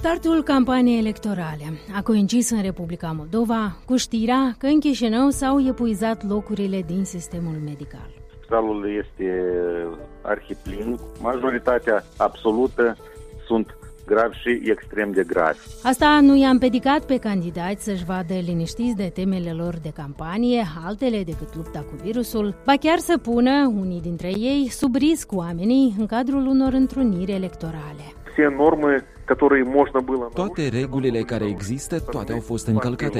Startul 0.00 0.42
campaniei 0.42 0.98
electorale 0.98 1.66
a 1.96 2.02
coincis 2.02 2.50
în 2.50 2.62
Republica 2.62 3.14
Moldova 3.16 3.76
cu 3.86 3.96
știrea 3.96 4.54
că 4.58 4.66
în 4.66 4.80
Chișinău 4.80 5.28
s-au 5.30 5.66
epuizat 5.68 6.28
locurile 6.28 6.82
din 6.86 7.04
sistemul 7.04 7.56
medical. 7.64 8.10
Spitalul 8.38 9.04
este 9.04 9.30
arhiplin, 10.22 10.98
majoritatea 11.20 12.04
absolută 12.16 12.96
sunt 13.46 13.76
gravi 14.06 14.36
și 14.36 14.70
extrem 14.70 15.10
de 15.12 15.24
gravi. 15.26 15.58
Asta 15.82 16.20
nu 16.22 16.36
i-a 16.36 16.48
împedicat 16.48 17.04
pe 17.04 17.18
candidați 17.18 17.84
să-și 17.84 18.04
vadă 18.04 18.34
liniștiți 18.34 18.96
de 18.96 19.10
temele 19.14 19.50
lor 19.50 19.74
de 19.82 19.92
campanie, 19.94 20.64
altele 20.84 21.22
decât 21.22 21.56
lupta 21.56 21.78
cu 21.78 21.94
virusul, 22.02 22.54
ba 22.64 22.74
chiar 22.80 22.98
să 22.98 23.18
pună 23.18 23.72
unii 23.80 24.00
dintre 24.00 24.28
ei 24.28 24.68
sub 24.70 24.94
risc 24.94 25.32
oamenii 25.32 25.94
în 25.98 26.06
cadrul 26.06 26.46
unor 26.46 26.72
întruniri 26.72 27.32
electorale. 27.32 28.06
Все 28.32 28.48
нормы 28.48 29.04
которые 29.30 29.64
можно 29.64 30.00
было... 30.00 30.30
Toate 30.30 30.68
regulile 30.68 31.20
care 31.22 31.46
există, 31.46 32.00
toate 32.00 32.32
au 32.32 32.40
fost 32.40 32.66
încălcate. 32.66 33.18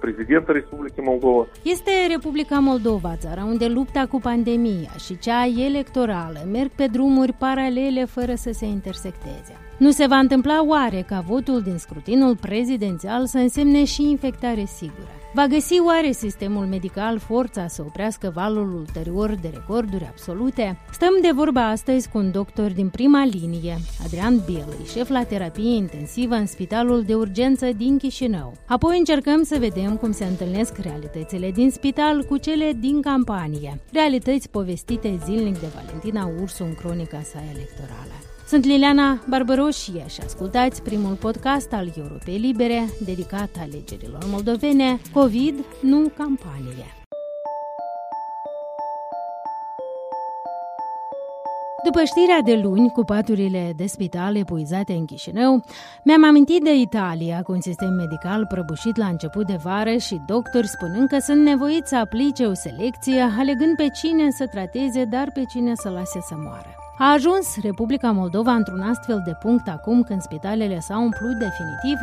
Президента 0.00 0.52
Республики 0.52 1.00
Молдова. 1.00 1.46
Este 1.62 1.90
Republica 2.08 2.58
Moldova, 2.58 3.16
țara 3.16 3.44
unde 3.44 3.66
lupta 3.66 4.06
cu 4.10 4.20
pandemia 4.20 4.90
și 5.04 5.18
cea 5.18 5.46
electorală 5.66 6.40
merg 6.52 6.70
pe 6.70 6.86
drumuri 6.86 7.32
paralele 7.32 8.04
fără 8.04 8.34
să 8.34 8.50
se 8.52 8.66
intersecteze. 8.66 9.54
Nu 9.77 9.91
se 9.91 10.05
va 10.05 10.17
întâmpla 10.17 10.65
oare 10.65 11.01
ca 11.07 11.19
votul 11.19 11.61
din 11.61 11.77
scrutinul 11.77 12.35
prezidențial 12.35 13.25
să 13.25 13.37
însemne 13.37 13.85
și 13.85 14.09
infectare 14.09 14.65
sigură? 14.65 15.11
Va 15.33 15.47
găsi 15.47 15.79
oare 15.85 16.11
sistemul 16.11 16.65
medical 16.65 17.19
forța 17.19 17.67
să 17.67 17.83
oprească 17.85 18.31
valul 18.33 18.75
ulterior 18.75 19.35
de 19.41 19.49
recorduri 19.53 20.07
absolute? 20.09 20.77
Stăm 20.91 21.11
de 21.21 21.31
vorba 21.33 21.69
astăzi 21.69 22.09
cu 22.09 22.17
un 22.17 22.31
doctor 22.31 22.71
din 22.71 22.89
prima 22.89 23.25
linie, 23.25 23.77
Adrian 24.03 24.41
Bielui, 24.45 24.85
șef 24.93 25.09
la 25.09 25.23
terapie 25.23 25.75
intensivă 25.75 26.35
în 26.35 26.45
Spitalul 26.45 27.03
de 27.03 27.15
Urgență 27.15 27.65
din 27.77 27.97
Chișinău. 27.97 28.53
Apoi 28.67 28.97
încercăm 28.97 29.43
să 29.43 29.57
vedem 29.59 29.95
cum 29.95 30.11
se 30.11 30.25
întâlnesc 30.25 30.77
realitățile 30.77 31.51
din 31.51 31.71
spital 31.71 32.23
cu 32.23 32.37
cele 32.37 32.71
din 32.79 33.01
campanie, 33.01 33.79
realități 33.91 34.49
povestite 34.49 35.19
zilnic 35.25 35.59
de 35.59 35.67
Valentina 35.75 36.31
Ursu 36.41 36.63
în 36.63 36.73
cronica 36.73 37.21
sa 37.21 37.39
electorală. 37.53 38.26
Sunt 38.47 38.65
Liliana 38.65 39.23
Barbăroșie 39.29 40.07
și 40.07 40.21
ascultați 40.25 40.81
primul 40.81 41.15
podcast 41.15 41.73
al 41.73 41.91
Europei 41.97 42.37
Libere 42.37 42.85
dedicat 43.05 43.49
alegerilor 43.59 44.23
moldovene 44.25 44.99
COVID, 45.13 45.65
nu 45.81 46.11
campanie. 46.17 46.95
După 51.83 52.03
știrea 52.03 52.41
de 52.41 52.55
luni 52.63 52.91
cu 52.91 53.03
paturile 53.03 53.73
de 53.75 53.85
spital 53.85 54.35
epuizate 54.35 54.93
în 54.93 55.05
Chișinău, 55.05 55.63
mi-am 56.03 56.23
amintit 56.23 56.63
de 56.63 56.75
Italia 56.75 57.41
cu 57.41 57.51
un 57.51 57.61
sistem 57.61 57.93
medical 57.93 58.45
prăbușit 58.45 58.97
la 58.97 59.07
început 59.07 59.47
de 59.47 59.57
vară 59.63 59.97
și 59.97 60.21
doctori 60.25 60.67
spunând 60.67 61.07
că 61.07 61.17
sunt 61.19 61.43
nevoiți 61.43 61.89
să 61.89 61.95
aplice 61.95 62.45
o 62.45 62.53
selecție, 62.53 63.21
alegând 63.37 63.75
pe 63.75 63.87
cine 63.89 64.31
să 64.31 64.47
trateze, 64.47 65.03
dar 65.03 65.31
pe 65.33 65.43
cine 65.49 65.71
să 65.75 65.89
lase 65.89 66.19
să 66.21 66.35
moară. 66.37 66.86
A 66.99 67.11
ajuns 67.11 67.61
Republica 67.61 68.11
Moldova 68.11 68.51
într-un 68.51 68.81
astfel 68.81 69.21
de 69.25 69.33
punct 69.39 69.67
acum 69.67 70.03
când 70.03 70.21
spitalele 70.21 70.79
s-au 70.79 71.01
umplut 71.01 71.37
definitiv? 71.37 71.97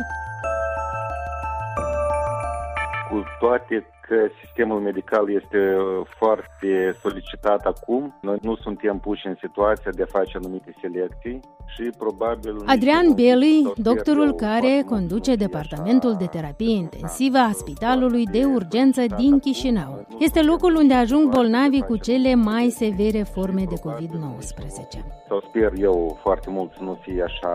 Cu 3.09 3.23
toate 3.39 3.85
că 4.07 4.15
sistemul 4.43 4.79
medical 4.79 5.31
este 5.31 5.57
uh, 5.57 6.07
foarte 6.17 6.95
solicitat 7.01 7.65
acum. 7.65 8.17
Noi 8.21 8.37
nu 8.41 8.55
suntem 8.55 8.97
puși 8.99 9.27
în 9.27 9.35
situația 9.39 9.91
de 9.95 10.01
a 10.01 10.17
face 10.17 10.37
anumite 10.37 10.75
selecții 10.81 11.39
și 11.65 11.89
probabil... 11.97 12.55
Adrian 12.65 13.13
Beli, 13.13 13.71
doctorul 13.75 14.33
care 14.33 14.83
conduce 14.85 15.35
Departamentul 15.35 16.15
de 16.19 16.25
Terapie 16.25 16.75
Intensivă 16.75 17.37
a 17.37 17.51
Spitalului 17.51 18.25
de 18.25 18.43
Urgență 18.43 19.01
din 19.17 19.39
Chișinău. 19.39 20.07
Este 20.19 20.41
locul 20.41 20.75
unde 20.75 20.93
ajung 20.93 21.35
bolnavii 21.35 21.81
cu 21.81 21.97
cele 21.97 22.35
mai 22.35 22.69
severe 22.69 23.23
forme 23.33 23.63
de 23.69 23.75
COVID-19. 23.75 25.05
Sau 25.27 25.43
sper 25.47 25.71
eu 25.77 26.17
foarte 26.21 26.49
mult 26.49 26.71
să 26.77 26.83
nu 26.83 26.99
fie 27.01 27.23
așa 27.23 27.53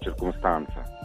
circunstanța. 0.00 0.99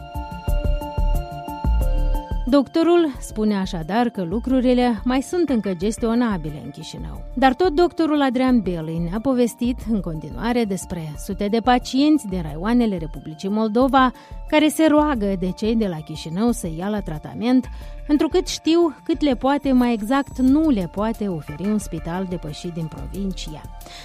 Doctorul 2.48 3.12
spune 3.20 3.56
așadar 3.56 4.08
că 4.08 4.22
lucrurile 4.22 5.00
mai 5.04 5.22
sunt 5.22 5.48
încă 5.48 5.74
gestionabile 5.74 6.60
în 6.64 6.70
Chișinău. 6.70 7.24
Dar 7.34 7.54
tot 7.54 7.74
doctorul 7.74 8.22
Adrian 8.22 8.60
Belin 8.60 9.02
ne-a 9.02 9.20
povestit 9.22 9.78
în 9.90 10.00
continuare 10.00 10.64
despre 10.64 11.12
sute 11.24 11.48
de 11.48 11.60
pacienți 11.60 12.26
din 12.26 12.42
raioanele 12.42 12.96
Republicii 12.96 13.48
Moldova 13.48 14.12
care 14.48 14.68
se 14.68 14.86
roagă 14.86 15.36
de 15.38 15.50
cei 15.50 15.76
de 15.76 15.86
la 15.86 15.96
Chișinău 15.96 16.50
să 16.50 16.68
ia 16.76 16.88
la 16.88 17.00
tratament, 17.00 17.68
întrucât 18.08 18.48
știu 18.48 18.96
cât 19.02 19.20
le 19.20 19.34
poate, 19.34 19.72
mai 19.72 19.92
exact 19.92 20.38
nu 20.38 20.68
le 20.68 20.88
poate 20.92 21.28
oferi 21.28 21.62
un 21.62 21.78
spital 21.78 22.26
depășit 22.28 22.72
din 22.72 22.86
provincia. 22.86 23.60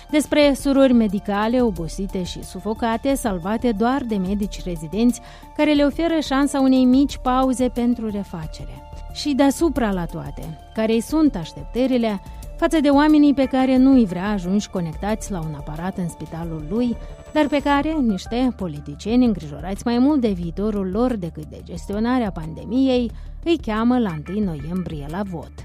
Despre 0.09 0.53
surori 0.53 0.93
medicale 0.93 1.61
obosite 1.61 2.23
și 2.23 2.43
sufocate, 2.43 3.13
salvate 3.13 3.71
doar 3.71 4.03
de 4.03 4.15
medici 4.15 4.63
rezidenți, 4.63 5.21
care 5.57 5.73
le 5.73 5.83
oferă 5.83 6.19
șansa 6.19 6.59
unei 6.59 6.85
mici 6.85 7.17
pauze 7.17 7.69
pentru 7.69 8.09
refacere. 8.09 8.83
Și 9.13 9.33
deasupra 9.33 9.91
la 9.91 10.05
toate, 10.05 10.59
care 10.73 10.91
îi 10.91 11.01
sunt 11.01 11.35
așteptările 11.35 12.21
față 12.63 12.79
de 12.79 12.89
oamenii 12.89 13.33
pe 13.33 13.45
care 13.45 13.77
nu 13.77 13.91
îi 13.91 14.05
vrea 14.05 14.29
ajungi 14.29 14.69
conectați 14.69 15.31
la 15.31 15.39
un 15.39 15.53
aparat 15.53 15.97
în 15.97 16.07
spitalul 16.07 16.63
lui, 16.69 16.95
dar 17.33 17.47
pe 17.47 17.61
care 17.61 17.91
niște 17.91 18.47
politicieni 18.57 19.25
îngrijorați 19.25 19.85
mai 19.85 19.97
mult 19.99 20.21
de 20.21 20.31
viitorul 20.31 20.91
lor 20.91 21.15
decât 21.15 21.45
de 21.45 21.59
gestionarea 21.63 22.31
pandemiei 22.31 23.11
îi 23.43 23.57
cheamă 23.65 23.99
la 23.99 24.13
1 24.35 24.43
noiembrie 24.43 25.05
la 25.09 25.21
vot. 25.23 25.55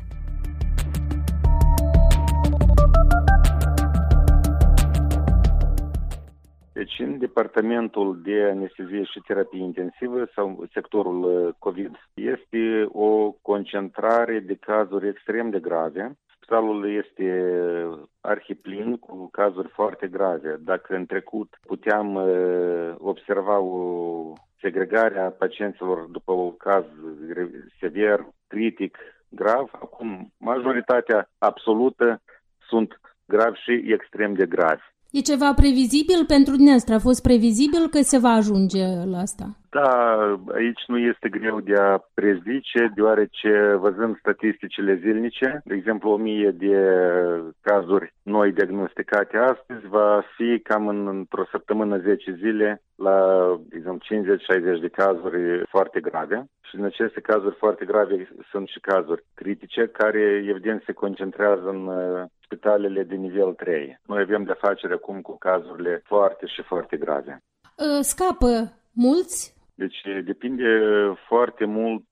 Deci 6.73 6.99
în 6.99 7.19
departamentul 7.19 8.21
de 8.23 8.49
anestezie 8.51 9.03
și 9.03 9.21
terapie 9.27 9.63
intensivă 9.63 10.29
sau 10.35 10.67
sectorul 10.73 11.23
uh, 11.25 11.55
COVID 11.59 11.95
este 12.15 12.89
o 12.93 13.31
concentrare 13.43 14.39
de 14.39 14.55
cazuri 14.55 15.09
extrem 15.09 15.51
de 15.51 15.59
grave 15.59 16.17
Spitalul 16.47 16.95
este 16.95 17.29
arhiplin 18.21 18.97
cu 18.97 19.29
cazuri 19.33 19.69
foarte 19.69 20.07
grave. 20.07 20.57
Dacă 20.61 20.95
în 20.95 21.07
trecut 21.07 21.59
puteam 21.67 22.15
uh, 22.15 22.95
observa 22.99 23.59
o 23.59 24.33
segregare 24.61 25.19
a 25.21 25.31
pacienților 25.31 26.07
după 26.07 26.33
un 26.33 26.57
caz 26.57 26.85
sever, 27.81 28.27
critic, 28.47 28.99
grav, 29.29 29.71
acum 29.73 30.33
majoritatea 30.39 31.31
absolută 31.39 32.23
sunt 32.69 33.01
gravi 33.25 33.59
și 33.59 33.93
extrem 33.93 34.35
de 34.35 34.47
gravi. 34.47 34.95
E 35.19 35.21
ceva 35.21 35.53
previzibil 35.55 36.21
pentru 36.27 36.53
dumneavoastră? 36.55 36.95
A 36.95 37.07
fost 37.09 37.23
previzibil 37.23 37.89
că 37.91 38.01
se 38.01 38.19
va 38.19 38.29
ajunge 38.29 38.85
la 39.13 39.19
asta? 39.19 39.47
Da, 39.71 39.91
aici 40.55 40.83
nu 40.87 40.99
este 40.99 41.29
greu 41.29 41.61
de 41.61 41.75
a 41.75 41.99
prezice, 42.15 42.93
deoarece 42.95 43.77
văzând 43.79 44.19
statisticile 44.19 44.95
zilnice, 45.03 45.61
de 45.65 45.75
exemplu 45.75 46.11
o 46.11 46.17
mie 46.17 46.51
de 46.51 46.77
cazuri 47.61 48.15
noi 48.23 48.53
diagnosticate 48.53 49.37
astăzi, 49.37 49.87
va 49.89 50.23
fi 50.37 50.61
cam 50.63 50.89
în, 50.89 51.07
într-o 51.07 51.45
săptămână 51.51 51.99
10 51.99 52.33
zile 52.33 52.83
la, 52.95 53.19
de 53.69 53.77
exemplu, 53.77 54.07
50-60 54.77 54.81
de 54.81 54.89
cazuri 54.89 55.63
foarte 55.69 56.01
grave. 56.01 56.47
Și 56.69 56.77
în 56.77 56.85
aceste 56.85 57.21
cazuri 57.21 57.57
foarte 57.59 57.85
grave 57.85 58.29
sunt 58.51 58.69
și 58.69 58.81
cazuri 58.81 59.25
critice, 59.35 59.87
care 59.87 60.45
evident 60.49 60.83
se 60.87 60.93
concentrează 60.93 61.69
în 61.69 61.87
uh, 61.87 62.25
spitalele 62.47 63.03
de 63.03 63.15
nivel 63.15 63.53
3. 63.53 64.01
Noi 64.07 64.21
avem 64.21 64.43
de 64.43 64.53
face 64.53 64.87
acum 64.87 65.21
cu 65.21 65.39
cazurile 65.39 66.03
foarte 66.05 66.47
și 66.47 66.63
foarte 66.63 66.97
grave. 66.97 67.43
Uh, 67.77 68.01
scapă 68.01 68.73
mulți 68.93 69.57
deci 69.77 70.01
depinde 70.25 70.69
foarte 71.29 71.65
mult 71.65 72.05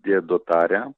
de 0.00 0.20
dotarea 0.20 0.96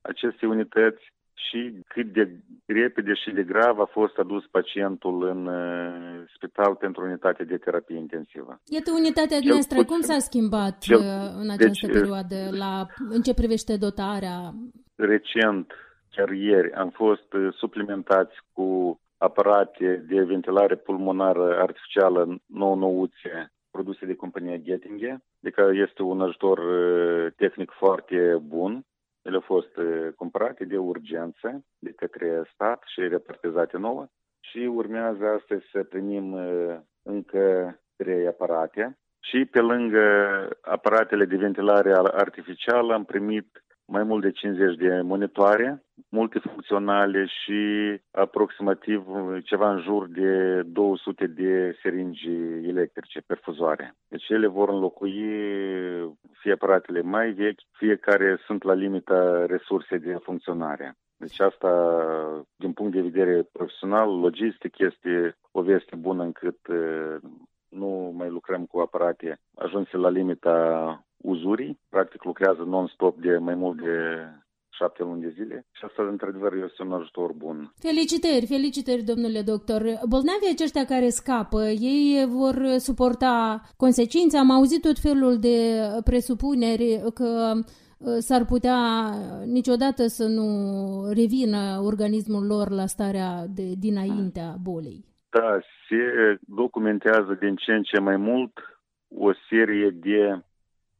acestei 0.00 0.48
unități 0.48 1.02
și 1.34 1.82
cât 1.88 2.12
de 2.12 2.28
repede 2.66 3.14
și 3.14 3.30
de 3.30 3.42
grav 3.42 3.78
a 3.80 3.84
fost 3.84 4.18
adus 4.18 4.46
pacientul 4.46 5.28
în 5.28 5.50
spital 6.34 6.74
pentru 6.74 7.04
unitate 7.04 7.44
de 7.44 7.56
terapie 7.56 7.96
intensivă. 7.96 8.60
Iată 8.64 8.90
unitatea 8.90 9.38
noastră, 9.42 9.84
cum 9.84 10.00
s-a 10.00 10.18
schimbat 10.18 10.78
cel, 10.78 11.00
în 11.40 11.50
această 11.50 11.86
deci, 11.86 11.96
perioadă 11.98 12.36
la, 12.50 12.86
în 13.08 13.20
ce 13.22 13.34
privește 13.34 13.76
dotarea? 13.76 14.54
Recent, 14.94 15.72
chiar 16.18 16.30
ieri, 16.30 16.72
am 16.72 16.90
fost 16.90 17.34
suplimentați 17.50 18.34
cu 18.52 19.00
aparate 19.16 20.04
de 20.08 20.22
ventilare 20.22 20.76
pulmonară 20.76 21.58
artificială 21.58 22.40
nou-nouțe 22.46 23.52
produse 23.70 24.06
de 24.06 24.14
compania 24.14 24.56
Gettinge, 24.56 25.14
adică 25.42 25.70
este 25.72 26.02
un 26.02 26.20
ajutor 26.20 26.60
tehnic 27.36 27.70
foarte 27.70 28.38
bun. 28.42 28.84
Ele 29.22 29.34
au 29.34 29.40
fost 29.40 29.78
cumpărate 30.16 30.64
de 30.64 30.76
urgență 30.76 31.64
de 31.78 31.90
către 31.90 32.50
stat 32.52 32.82
și 32.86 33.00
repartizate 33.00 33.76
nouă 33.76 34.06
și 34.40 34.58
urmează 34.58 35.24
astăzi 35.26 35.64
să 35.72 35.82
primim 35.82 36.36
încă 37.02 37.78
trei 37.96 38.26
aparate 38.26 38.98
Și 39.20 39.44
pe 39.44 39.60
lângă 39.60 40.06
aparatele 40.60 41.24
de 41.24 41.36
ventilare 41.36 41.92
artificială 42.12 42.94
am 42.94 43.04
primit 43.04 43.62
mai 43.88 44.02
mult 44.02 44.22
de 44.22 44.30
50 44.30 44.76
de 44.76 45.00
monitoare 45.00 45.82
multifuncționale 46.08 47.26
și 47.26 47.60
aproximativ 48.10 49.04
ceva 49.44 49.72
în 49.72 49.80
jur 49.80 50.08
de 50.08 50.62
200 50.62 51.26
de 51.26 51.78
seringi 51.82 52.28
electrice 52.62 53.20
perfuzoare. 53.26 53.94
Deci 54.08 54.28
ele 54.28 54.46
vor 54.46 54.68
înlocui 54.68 55.22
fie 56.32 56.52
aparatele 56.52 57.00
mai 57.02 57.30
vechi, 57.30 57.60
fie 57.70 57.96
care 57.96 58.38
sunt 58.46 58.62
la 58.62 58.72
limita 58.72 59.46
resursei 59.46 59.98
de 59.98 60.18
funcționare. 60.22 60.96
Deci 61.16 61.40
asta, 61.40 61.72
din 62.56 62.72
punct 62.72 62.92
de 62.92 63.00
vedere 63.00 63.48
profesional, 63.52 64.18
logistic, 64.18 64.78
este 64.78 65.36
o 65.50 65.62
veste 65.62 65.96
bună 65.96 66.22
încât 66.22 66.58
nu 67.68 68.14
mai 68.16 68.28
lucrăm 68.28 68.64
cu 68.64 68.78
aparate 68.78 69.38
ajunse 69.54 69.96
la 69.96 70.08
limita 70.08 70.58
uzurii, 71.34 71.78
practic 71.88 72.24
lucrează 72.24 72.62
non-stop 72.62 73.20
de 73.20 73.36
mai 73.36 73.54
mult 73.54 73.76
de 73.80 73.96
șapte 74.78 75.02
luni 75.02 75.20
de 75.20 75.32
zile 75.38 75.66
și 75.72 75.84
asta, 75.84 76.02
într-adevăr, 76.02 76.52
este 76.52 76.82
un 76.82 76.92
ajutor 76.92 77.32
bun. 77.32 77.72
Felicitări, 77.78 78.46
felicitări, 78.46 79.02
domnule 79.02 79.40
doctor. 79.52 79.82
Bolnavii 80.08 80.54
aceștia 80.56 80.84
care 80.84 81.08
scapă, 81.08 81.62
ei 81.94 82.26
vor 82.28 82.56
suporta 82.78 83.60
consecințe. 83.76 84.36
Am 84.38 84.50
auzit 84.50 84.82
tot 84.82 84.98
felul 84.98 85.38
de 85.38 85.58
presupuneri 86.04 86.88
că 87.14 87.30
uh, 87.54 88.16
s-ar 88.18 88.44
putea 88.44 88.80
niciodată 89.46 90.06
să 90.06 90.26
nu 90.26 90.48
revină 91.20 91.62
organismul 91.90 92.44
lor 92.46 92.70
la 92.70 92.86
starea 92.86 93.30
de 93.58 93.66
dinaintea 93.78 94.48
bolii. 94.62 95.04
Da, 95.30 95.58
se 95.88 96.02
documentează 96.40 97.36
din 97.40 97.54
ce 97.56 97.72
în 97.72 97.82
ce 97.82 97.98
mai 98.00 98.16
mult 98.16 98.52
o 99.08 99.30
serie 99.48 99.90
de 99.90 100.42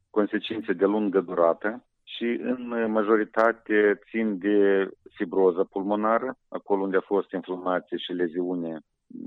consecințe 0.09 0.73
de 0.73 0.85
lungă 0.85 1.21
durată 1.21 1.83
și 2.03 2.39
în 2.41 2.91
majoritate 2.91 3.99
țin 4.09 4.37
de 4.37 4.89
fibroză 5.13 5.63
pulmonară, 5.63 6.37
acolo 6.49 6.81
unde 6.81 6.97
a 6.97 7.11
fost 7.13 7.31
inflamație 7.31 7.97
și 7.97 8.11
leziune. 8.11 8.79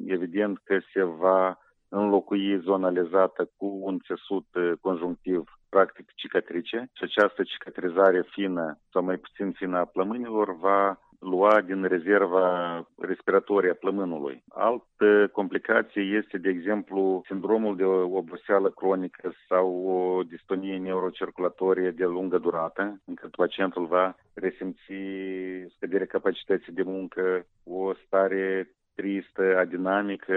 Evident 0.06 0.58
că 0.64 0.79
se 0.93 1.02
va 1.02 1.58
înlocui 1.93 2.59
zona 2.59 2.89
lezată 2.89 3.50
cu 3.56 3.67
un 3.83 3.99
țesut 3.99 4.47
conjunctiv 4.81 5.44
practic 5.69 6.06
cicatrice 6.15 6.91
și 6.93 7.03
această 7.05 7.43
cicatrizare 7.43 8.25
fină 8.31 8.79
sau 8.93 9.03
mai 9.03 9.17
puțin 9.17 9.50
fină 9.50 9.79
a 9.79 9.85
plămânilor 9.85 10.56
va 10.56 10.99
lua 11.23 11.61
din 11.61 11.83
rezerva 11.85 12.47
respiratorie 12.99 13.71
a 13.71 13.75
plămânului. 13.75 14.43
Altă 14.49 15.29
complicație 15.33 16.03
este, 16.03 16.39
de 16.39 16.49
exemplu, 16.49 17.23
sindromul 17.27 17.77
de 17.77 17.85
oboseală 17.85 18.71
cronică 18.71 19.33
sau 19.49 19.67
o 19.87 20.23
distonie 20.23 20.79
neurocirculatorie 20.79 21.91
de 21.91 22.05
lungă 22.05 22.39
durată, 22.39 23.00
încât 23.05 23.35
pacientul 23.35 23.87
va 23.87 24.17
resimți 24.35 24.93
scăderea 25.77 26.06
capacității 26.06 26.73
de 26.73 26.83
muncă, 26.83 27.47
o 27.65 27.94
stare 28.06 28.71
tristă, 28.94 29.56
adinamică, 29.59 30.35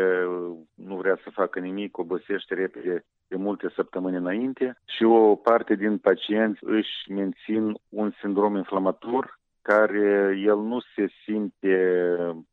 nu 0.74 0.96
vrea 0.96 1.19
să 1.24 1.30
facă 1.30 1.60
nimic, 1.60 1.98
obosește 1.98 2.54
repede 2.54 3.06
de 3.28 3.36
multe 3.36 3.69
săptămâni 3.75 4.16
înainte 4.16 4.78
și 4.86 5.04
o 5.04 5.36
parte 5.36 5.75
din 5.75 5.98
pacienți 5.98 6.60
își 6.63 7.12
mențin 7.12 7.78
un 7.90 8.12
sindrom 8.19 8.56
inflamator 8.56 9.40
care 9.62 10.38
el 10.46 10.57
nu 10.57 10.80
se 10.96 11.07
simte 11.24 12.06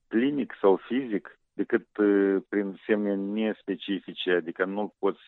clinic 0.09 0.55
sau 0.61 0.77
fizic 0.77 1.39
decât 1.53 1.87
prin 2.49 2.81
semne 2.87 3.15
nespecifice, 3.15 4.31
adică 4.31 4.65
nu-l 4.65 4.93
poți 4.99 5.21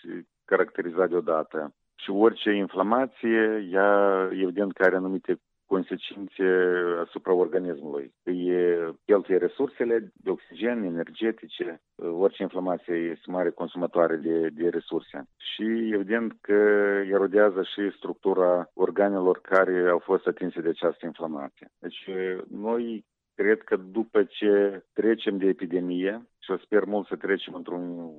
caracteriza 0.45 1.07
deodată. 1.07 1.75
Și 1.95 2.11
orice 2.11 2.51
inflamație, 2.51 3.69
ea 3.71 4.29
evident 4.33 4.73
că 4.73 4.83
are 4.83 4.97
anumite 4.97 5.41
consecințe 5.75 6.47
asupra 7.05 7.33
organismului. 7.33 8.13
Îi 8.23 8.41
cheltuie 9.05 9.39
resursele 9.39 10.13
de 10.15 10.31
oxigen, 10.31 10.83
energetice, 10.83 11.81
orice 11.97 12.43
inflamație 12.43 12.95
este 12.95 13.31
mare 13.31 13.51
consumatoare 13.51 14.17
de, 14.17 14.49
de 14.49 14.69
resurse. 14.69 15.29
Și 15.37 15.91
evident 15.93 16.37
că 16.41 16.59
erodează 17.17 17.63
și 17.63 17.97
structura 17.97 18.71
organelor 18.75 19.41
care 19.41 19.89
au 19.91 19.99
fost 19.99 20.27
atinse 20.27 20.61
de 20.61 20.69
această 20.69 21.07
inflamație. 21.07 21.67
Deci 21.79 22.09
noi 22.49 23.05
cred 23.35 23.63
că 23.63 23.77
după 23.77 24.25
ce 24.25 24.83
trecem 24.93 25.37
de 25.37 25.47
epidemie, 25.47 26.29
și 26.39 26.51
o 26.51 26.57
sper 26.57 26.85
mult 26.85 27.07
să 27.07 27.17
trecem 27.17 27.55
într-un 27.55 28.11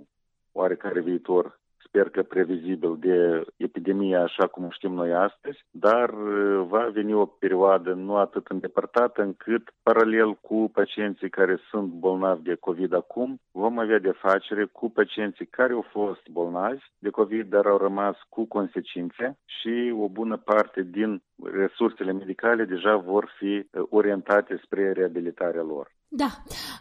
oarecare 0.51 1.01
viitor 1.01 1.59
sper 1.95 2.09
că 2.09 2.23
previzibil 2.23 2.97
de 2.99 3.45
epidemie 3.57 4.15
așa 4.15 4.47
cum 4.47 4.69
știm 4.69 4.93
noi 4.93 5.13
astăzi, 5.13 5.65
dar 5.71 6.09
uh, 6.09 6.65
va 6.67 6.89
veni 6.93 7.13
o 7.13 7.25
perioadă 7.25 7.93
nu 7.93 8.15
atât 8.15 8.47
îndepărtată 8.47 9.21
încât, 9.21 9.73
paralel 9.83 10.33
cu 10.33 10.69
pacienții 10.73 11.29
care 11.29 11.59
sunt 11.69 11.87
bolnavi 11.87 12.43
de 12.43 12.55
COVID 12.55 12.93
acum, 12.93 13.39
vom 13.51 13.79
avea 13.79 13.99
de 13.99 14.11
facere 14.11 14.65
cu 14.71 14.89
pacienții 14.89 15.45
care 15.45 15.73
au 15.73 15.85
fost 15.91 16.27
bolnavi 16.29 16.83
de 16.99 17.09
COVID, 17.09 17.49
dar 17.49 17.65
au 17.65 17.77
rămas 17.77 18.17
cu 18.29 18.45
consecințe 18.45 19.37
și 19.45 19.93
o 19.97 20.07
bună 20.07 20.37
parte 20.37 20.81
din 20.81 21.21
resursele 21.43 22.11
medicale 22.11 22.63
deja 22.63 22.95
vor 22.95 23.33
fi 23.37 23.53
uh, 23.71 23.83
orientate 23.89 24.59
spre 24.63 24.91
reabilitarea 24.91 25.61
lor. 25.61 25.87
Da. 26.17 26.29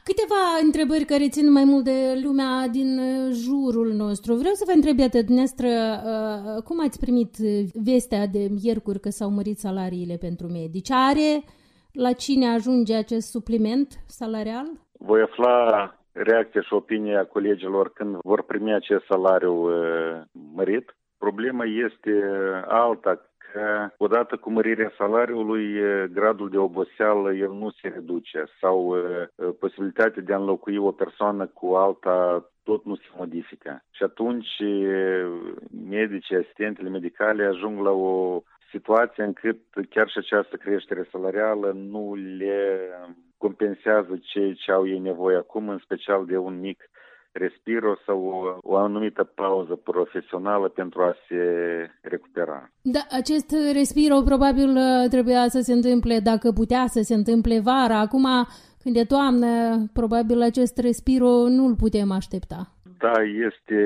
Câteva 0.04 0.42
întrebări 0.62 1.04
care 1.04 1.28
țin 1.28 1.52
mai 1.52 1.64
mult 1.64 1.84
de 1.84 2.20
lumea 2.25 2.69
din 2.70 2.98
uh, 2.98 3.31
jurul 3.44 3.92
nostru. 3.92 4.34
Vreau 4.34 4.54
să 4.54 4.64
vă 4.66 4.72
întreb, 4.75 4.98
iată, 4.98 5.19
dumneavoastră, 5.22 5.69
uh, 5.69 6.62
cum 6.62 6.81
ați 6.81 7.00
primit 7.00 7.32
vestea 7.88 8.26
de 8.26 8.42
miercuri 8.62 9.00
că 9.00 9.08
s-au 9.08 9.31
mărit 9.31 9.58
salariile 9.58 10.16
pentru 10.20 10.46
medici? 10.46 10.90
Are 10.90 11.31
la 11.92 12.12
cine 12.12 12.46
ajunge 12.46 12.94
acest 12.94 13.31
supliment 13.31 13.88
salarial? 14.06 14.66
Voi 14.98 15.20
afla 15.20 15.54
reacția 16.12 16.60
și 16.60 16.72
opinia 16.72 17.25
colegilor 17.25 17.92
când 17.92 18.16
vor 18.22 18.42
primi 18.42 18.75
acest 18.75 19.04
salariu 19.08 19.69
mărit. 20.54 20.96
Problema 21.19 21.64
este 21.64 22.12
alta 22.69 23.33
că 23.54 23.88
odată 23.96 24.36
cu 24.36 24.50
mărirea 24.50 24.92
salariului, 24.96 25.66
gradul 26.12 26.50
de 26.50 26.58
oboseală 26.58 27.32
el 27.32 27.52
nu 27.52 27.70
se 27.70 27.88
reduce 27.88 28.44
sau 28.60 28.96
posibilitatea 29.58 30.22
de 30.22 30.32
a 30.32 30.36
înlocui 30.36 30.76
o 30.76 30.92
persoană 30.92 31.46
cu 31.46 31.66
alta 31.74 32.48
tot 32.62 32.84
nu 32.84 32.96
se 32.96 33.08
modifică. 33.16 33.82
Și 33.90 34.02
atunci 34.02 34.62
medicii, 35.88 36.37
asistentele 36.37 36.88
medicale 36.88 37.44
ajung 37.44 37.80
la 37.80 37.90
o 37.90 38.42
situație 38.70 39.23
încât 39.23 39.58
chiar 39.90 40.08
și 40.08 40.18
această 40.18 40.56
creștere 40.56 41.08
salarială 41.11 41.73
nu 41.75 42.14
le 42.14 42.78
compensează 43.37 44.18
ce, 44.23 44.52
ce 44.52 44.73
au 44.73 44.88
ei 44.88 44.99
nevoie 44.99 45.37
acum, 45.37 45.68
în 45.68 45.78
special 45.78 46.26
de 46.26 46.37
un 46.37 46.61
mic 46.61 46.90
respiro 47.35 47.97
sau 48.07 48.19
o, 48.25 48.59
o 48.73 48.76
anumită 48.76 49.25
pauză 49.25 49.75
profesională 49.75 50.69
pentru 50.69 51.03
a 51.03 51.14
se 51.29 51.43
recupera. 52.00 52.71
Da, 52.83 53.00
acest 53.11 53.55
respiro 53.73 54.21
probabil 54.21 54.69
uh, 54.69 55.09
trebuia 55.11 55.49
să 55.49 55.61
se 55.61 55.73
întâmple, 55.73 56.19
dacă 56.19 56.50
putea 56.53 56.85
să 56.87 57.00
se 57.03 57.14
întâmple 57.14 57.61
vara. 57.61 57.99
Acum, 57.99 58.26
când 58.83 58.97
e 58.97 59.05
toamnă, 59.05 59.49
probabil 59.93 60.43
acest 60.43 60.79
respiro 60.79 61.49
nu-l 61.49 61.75
putem 61.75 62.11
aștepta. 62.11 62.61
Da, 62.99 63.12
este 63.49 63.81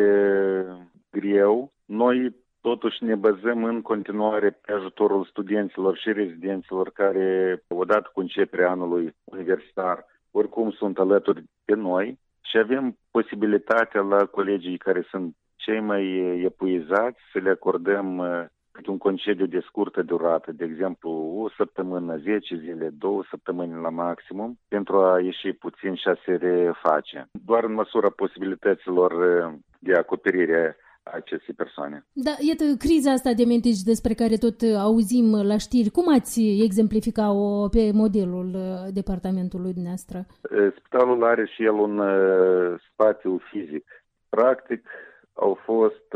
greu. 1.10 1.72
Noi 1.84 2.34
totuși 2.60 3.04
ne 3.04 3.14
bazăm 3.14 3.64
în 3.64 3.82
continuare 3.82 4.50
pe 4.50 4.72
ajutorul 4.72 5.24
studenților 5.24 5.96
și 5.96 6.12
rezidenților 6.12 6.90
care, 6.90 7.62
odată 7.68 8.10
cu 8.12 8.20
începerea 8.20 8.70
anului 8.70 9.14
universitar, 9.24 10.06
oricum 10.30 10.70
sunt 10.70 10.98
alături 10.98 11.44
de 11.64 11.74
noi 11.74 12.18
și 12.48 12.58
avem 12.58 12.98
posibilitatea 13.10 14.00
la 14.00 14.24
colegii 14.26 14.78
care 14.78 15.06
sunt 15.10 15.36
cei 15.56 15.80
mai 15.80 16.04
epuizați 16.44 17.18
să 17.32 17.38
le 17.38 17.50
acordăm 17.50 18.18
uh, 18.18 18.44
câte 18.70 18.90
un 18.90 18.98
concediu 18.98 19.46
de 19.46 19.60
scurtă 19.66 20.02
durată, 20.02 20.52
de 20.52 20.64
exemplu 20.64 21.10
o 21.42 21.48
săptămână, 21.56 22.16
10 22.16 22.56
zile, 22.56 22.88
două 22.88 23.24
săptămâni 23.30 23.80
la 23.80 23.88
maximum, 23.88 24.58
pentru 24.68 25.02
a 25.02 25.20
ieși 25.20 25.52
puțin 25.52 25.94
și 25.94 26.08
a 26.08 26.16
se 26.24 26.34
reface. 26.34 27.28
Doar 27.44 27.64
în 27.64 27.72
măsura 27.72 28.10
posibilităților 28.10 29.12
uh, 29.12 29.54
de 29.78 29.94
acoperire 29.94 30.76
acestei 31.12 31.54
persoane. 31.54 32.06
Da, 32.12 32.34
iată, 32.48 32.64
criza 32.78 33.10
asta 33.12 33.32
de 33.32 33.44
mentici 33.44 33.82
despre 33.82 34.14
care 34.14 34.36
tot 34.36 34.60
auzim 34.78 35.46
la 35.46 35.56
știri, 35.56 35.90
cum 35.90 36.14
ați 36.14 36.40
exemplifica-o 36.62 37.68
pe 37.68 37.90
modelul 37.92 38.50
uh, 38.54 38.92
departamentului 38.92 39.72
dumneavoastră? 39.72 40.18
Uh, 40.18 40.72
spitalul 40.78 41.24
are 41.24 41.46
și 41.46 41.64
el 41.64 41.72
un 41.72 41.98
uh, 41.98 42.80
spațiu 42.92 43.40
fizic. 43.50 43.86
Practic, 44.28 44.88
au 45.32 45.58
fost 45.64 46.08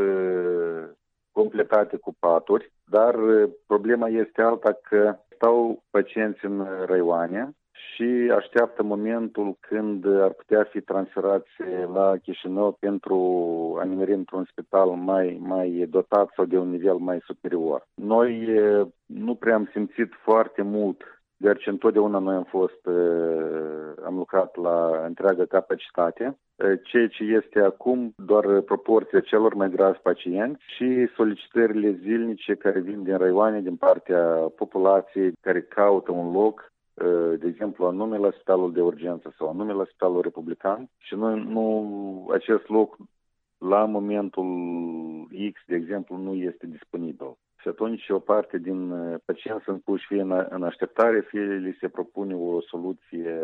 completate 1.33 1.97
cu 1.97 2.15
paturi, 2.19 2.73
dar 2.85 3.15
problema 3.67 4.09
este 4.09 4.43
alta 4.43 4.79
că 4.89 5.17
stau 5.35 5.83
pacienți 5.91 6.45
în 6.45 6.67
raioane 6.87 7.55
și 7.95 8.33
așteaptă 8.37 8.83
momentul 8.83 9.57
când 9.61 10.21
ar 10.21 10.33
putea 10.33 10.63
fi 10.71 10.81
transferați 10.81 11.51
la 11.93 12.13
Chișinău 12.23 12.77
pentru 12.81 13.17
a 13.81 13.85
nimeri 13.85 14.13
într-un 14.13 14.45
spital 14.51 14.89
mai, 14.89 15.39
mai 15.41 15.87
dotat 15.91 16.31
sau 16.37 16.45
de 16.45 16.59
un 16.59 16.71
nivel 16.71 16.97
mai 16.97 17.19
superior. 17.25 17.87
Noi 17.95 18.49
nu 19.07 19.35
prea 19.35 19.55
am 19.55 19.69
simțit 19.73 20.13
foarte 20.25 20.63
mult 20.63 21.03
deoarece 21.43 21.71
întotdeauna 21.71 22.19
noi 22.19 22.35
am 22.35 22.47
fost, 22.49 22.87
am 24.05 24.17
lucrat 24.17 24.57
la 24.57 25.05
întreagă 25.07 25.45
capacitate, 25.45 26.39
ceea 26.83 27.09
ce 27.09 27.25
este 27.25 27.61
acum 27.61 28.13
doar 28.17 28.61
proporția 28.61 29.21
celor 29.21 29.55
mai 29.55 29.71
gravi 29.71 29.99
pacienți 29.99 30.63
și 30.77 31.09
solicitările 31.17 31.99
zilnice 32.03 32.55
care 32.55 32.81
vin 32.81 33.03
din 33.03 33.17
raioane, 33.17 33.61
din 33.61 33.77
partea 33.77 34.23
populației 34.57 35.33
care 35.41 35.61
caută 35.63 36.13
un 36.13 36.33
loc 36.33 36.72
de 37.39 37.47
exemplu, 37.47 37.87
anume 37.87 38.17
la 38.17 38.31
spitalul 38.31 38.73
de 38.73 38.81
urgență 38.81 39.35
sau 39.39 39.49
anume 39.49 39.73
la 39.73 39.85
spitalul 39.85 40.21
republican 40.21 40.89
și 40.99 41.15
noi 41.15 41.45
nu, 41.45 42.29
acest 42.33 42.69
loc 42.69 42.97
la 43.59 43.85
momentul 43.85 44.47
X, 45.53 45.61
de 45.67 45.75
exemplu, 45.75 46.17
nu 46.17 46.35
este 46.35 46.67
disponibil. 46.67 47.37
Și 47.61 47.69
atunci 47.69 48.09
o 48.09 48.19
parte 48.19 48.59
din 48.59 48.91
uh, 48.91 49.19
pacienți 49.25 49.65
sunt 49.65 49.83
puși 49.83 50.07
fie 50.07 50.21
în, 50.21 50.47
în 50.49 50.63
așteptare, 50.63 51.21
fie 51.21 51.41
li 51.41 51.77
se 51.81 51.89
propune 51.89 52.35
o 52.35 52.61
soluție, 52.61 53.41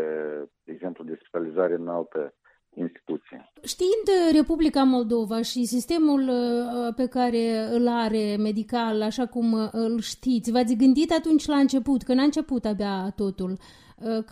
de 0.65 0.73
exemplu, 0.73 1.05
de 1.05 1.19
spitalizare 1.21 1.75
în 1.75 1.89
altă 1.89 2.35
instituție. 2.79 3.51
Știind 3.65 4.07
Republica 4.35 4.83
Moldova 4.83 5.39
și 5.43 5.65
sistemul 5.65 6.23
uh, 6.29 6.95
pe 6.97 7.07
care 7.07 7.45
îl 7.77 7.89
are 7.89 8.37
medical, 8.39 9.03
așa 9.03 9.27
cum 9.27 9.53
uh, 9.53 9.69
îl 9.73 10.01
știți, 10.01 10.53
v-ați 10.53 10.77
gândit 10.77 11.11
atunci 11.13 11.47
la 11.47 11.57
început, 11.57 12.03
când 12.03 12.19
a 12.21 12.23
început 12.23 12.65
abia 12.65 13.13
totul, 13.17 13.53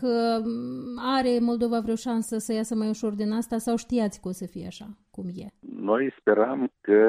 că 0.00 0.40
mm, 0.44 0.98
are 1.16 1.38
Moldova 1.40 1.80
vreo 1.80 1.94
șansă 1.94 2.38
să 2.38 2.52
iasă 2.52 2.74
mai 2.74 2.88
ușor 2.88 3.12
din 3.12 3.32
asta 3.32 3.58
sau 3.58 3.76
știați 3.76 4.20
că 4.20 4.28
o 4.28 4.32
să 4.32 4.46
fie 4.46 4.66
așa 4.66 4.86
cum 5.16 5.26
e? 5.28 5.46
Noi 5.60 6.12
speram 6.18 6.72
că, 6.80 7.02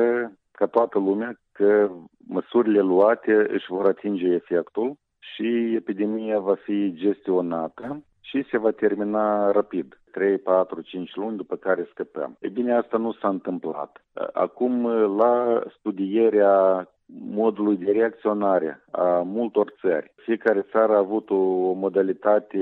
ca 0.51 0.65
toată 0.65 0.99
lumea, 0.99 1.39
că 1.51 1.89
măsurile 2.27 2.81
luate 2.81 3.45
își 3.49 3.65
vor 3.69 3.85
atinge 3.85 4.25
efectul 4.25 4.97
și 5.19 5.75
epidemia 5.75 6.39
va 6.39 6.55
fi 6.55 6.93
gestionată 6.95 8.03
și 8.29 8.45
se 8.49 8.57
va 8.57 8.71
termina 8.71 9.51
rapid. 9.51 9.99
3, 10.11 10.37
4, 10.37 10.81
5 10.81 11.15
luni 11.15 11.37
după 11.37 11.55
care 11.55 11.87
scăpăm. 11.91 12.37
E 12.39 12.47
bine, 12.47 12.73
asta 12.73 12.97
nu 12.97 13.11
s-a 13.11 13.27
întâmplat. 13.27 14.01
Acum, 14.33 14.87
la 15.17 15.63
studierea 15.77 16.87
modului 17.29 17.77
de 17.77 17.91
reacționare 17.91 18.83
a 18.91 19.21
multor 19.25 19.73
țări. 19.81 20.13
Fiecare 20.15 20.65
țară 20.71 20.93
a 20.93 20.97
avut 20.97 21.29
o 21.29 21.71
modalitate 21.71 22.59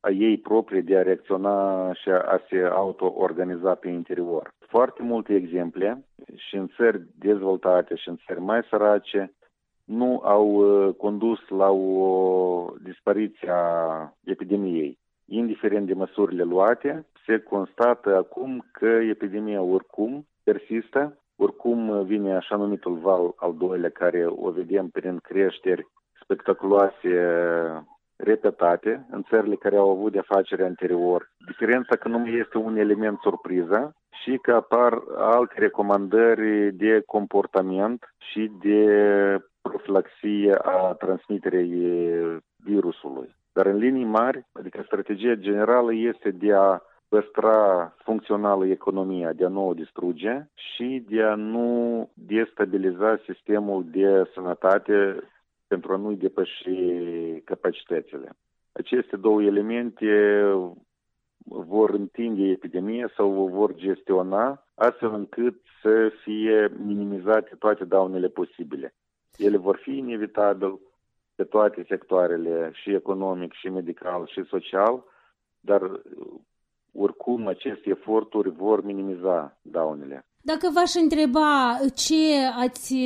a 0.00 0.10
ei 0.10 0.38
proprie 0.38 0.80
de 0.80 0.96
a 0.96 1.02
reacționa 1.02 1.92
și 1.92 2.08
a 2.10 2.40
se 2.48 2.68
auto-organiza 2.72 3.74
pe 3.74 3.88
interior. 3.88 4.54
Foarte 4.58 5.02
multe 5.02 5.34
exemple 5.34 6.04
și 6.36 6.56
în 6.56 6.68
țări 6.76 7.02
dezvoltate 7.18 7.94
și 7.94 8.08
în 8.08 8.16
țări 8.26 8.40
mai 8.40 8.62
sărace 8.70 9.32
nu 9.84 10.20
au 10.24 10.48
uh, 10.48 10.94
condus 10.94 11.48
la 11.48 11.70
o 11.70 12.74
dispariție 12.82 13.50
a 13.50 14.12
epidemiei. 14.24 14.98
Indiferent 15.24 15.86
de 15.86 15.94
măsurile 15.94 16.42
luate, 16.42 17.06
se 17.26 17.38
constată 17.38 18.16
acum 18.16 18.64
că 18.72 18.86
epidemia 18.86 19.62
oricum 19.62 20.26
persistă 20.42 21.16
oricum 21.36 22.04
vine 22.04 22.34
așa 22.34 22.56
numitul 22.56 22.94
val 22.94 23.32
al 23.36 23.54
doilea 23.58 23.90
care 23.90 24.26
o 24.26 24.50
vedem 24.50 24.88
prin 24.88 25.18
creșteri 25.18 25.86
spectaculoase 26.22 27.14
repetate 28.16 29.06
în 29.10 29.22
țările 29.22 29.54
care 29.54 29.76
au 29.76 29.90
avut 29.90 30.12
de 30.12 30.18
afaceri 30.18 30.62
anterior. 30.62 31.30
Diferența 31.46 31.96
că 31.96 32.08
nu 32.08 32.18
mai 32.18 32.34
este 32.34 32.58
un 32.58 32.76
element 32.76 33.18
surpriză 33.18 33.94
și 34.22 34.38
că 34.42 34.52
apar 34.52 34.92
alte 35.16 35.54
recomandări 35.58 36.72
de 36.72 37.02
comportament 37.06 38.14
și 38.18 38.50
de 38.60 38.86
profilaxie 39.62 40.54
a 40.62 40.92
transmiterii 40.92 42.10
virusului. 42.56 43.36
Dar 43.52 43.66
în 43.66 43.76
linii 43.76 44.04
mari, 44.04 44.46
adică 44.52 44.82
strategia 44.84 45.34
generală 45.34 45.94
este 45.94 46.30
de 46.30 46.52
a 46.52 46.80
păstra 47.08 47.94
funcțională 48.04 48.66
economia, 48.66 49.32
de 49.32 49.44
a 49.44 49.48
nu 49.48 49.68
o 49.68 49.74
distruge 49.74 50.46
și 50.54 51.04
de 51.08 51.22
a 51.22 51.34
nu 51.34 52.10
destabiliza 52.14 53.20
sistemul 53.26 53.84
de 53.90 54.30
sănătate 54.34 55.22
pentru 55.66 55.92
a 55.92 55.96
nu 55.96 56.12
depăși 56.12 56.70
capacitățile. 57.44 58.28
Aceste 58.72 59.16
două 59.16 59.42
elemente 59.42 60.42
vor 61.44 61.90
întinde 61.90 62.42
epidemia 62.42 63.10
sau 63.16 63.42
o 63.42 63.48
vor 63.48 63.74
gestiona 63.74 64.64
astfel 64.74 65.14
încât 65.14 65.60
să 65.82 66.12
fie 66.22 66.72
minimizate 66.84 67.56
toate 67.58 67.84
daunele 67.84 68.28
posibile. 68.28 68.94
Ele 69.36 69.56
vor 69.56 69.76
fi 69.82 69.96
inevitabil 69.96 70.78
pe 71.34 71.44
toate 71.44 71.84
sectoarele, 71.88 72.70
și 72.74 72.90
economic, 72.90 73.52
și 73.52 73.68
medical, 73.68 74.26
și 74.26 74.44
social, 74.48 75.04
dar 75.60 76.00
oricum 76.92 77.46
aceste 77.46 77.90
eforturi 77.90 78.50
vor 78.50 78.84
minimiza 78.84 79.58
daunele. 79.62 80.26
Dacă 80.44 80.70
v-aș 80.74 80.94
întreba 80.94 81.78
ce 81.94 82.36
ați 82.58 82.96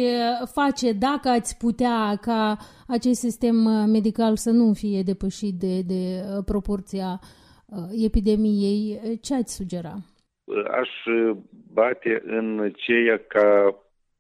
face 0.53 0.93
dacă 0.93 1.29
ați 1.29 1.57
putea 1.57 2.17
ca 2.21 2.57
acest 2.89 3.21
sistem 3.21 3.55
medical 3.91 4.37
să 4.37 4.51
nu 4.51 4.73
fie 4.73 5.03
depășit 5.03 5.55
de, 5.55 5.81
de 5.81 6.03
uh, 6.21 6.45
proporția 6.45 7.21
uh, 7.67 8.05
epidemiei, 8.05 9.01
ce 9.21 9.35
ați 9.35 9.55
sugera? 9.55 9.95
Aș 10.81 10.89
bate 11.73 12.23
în 12.27 12.73
ceea 12.77 13.19
ca 13.29 13.75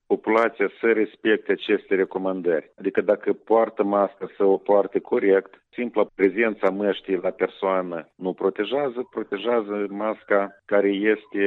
populația 0.06 0.70
să 0.80 0.92
respecte 0.92 1.52
aceste 1.52 1.94
recomandări. 1.94 2.70
Adică 2.78 3.00
dacă 3.00 3.32
poartă 3.32 3.82
mască 3.84 4.30
să 4.36 4.44
o 4.44 4.56
poarte 4.56 4.98
corect, 4.98 5.64
simpla 5.72 6.06
prezența 6.14 6.70
măștii 6.70 7.16
la 7.16 7.30
persoană 7.30 8.08
nu 8.16 8.32
protejează, 8.32 9.08
protejează 9.10 9.86
masca 9.88 10.62
care 10.64 10.88
este 10.88 11.42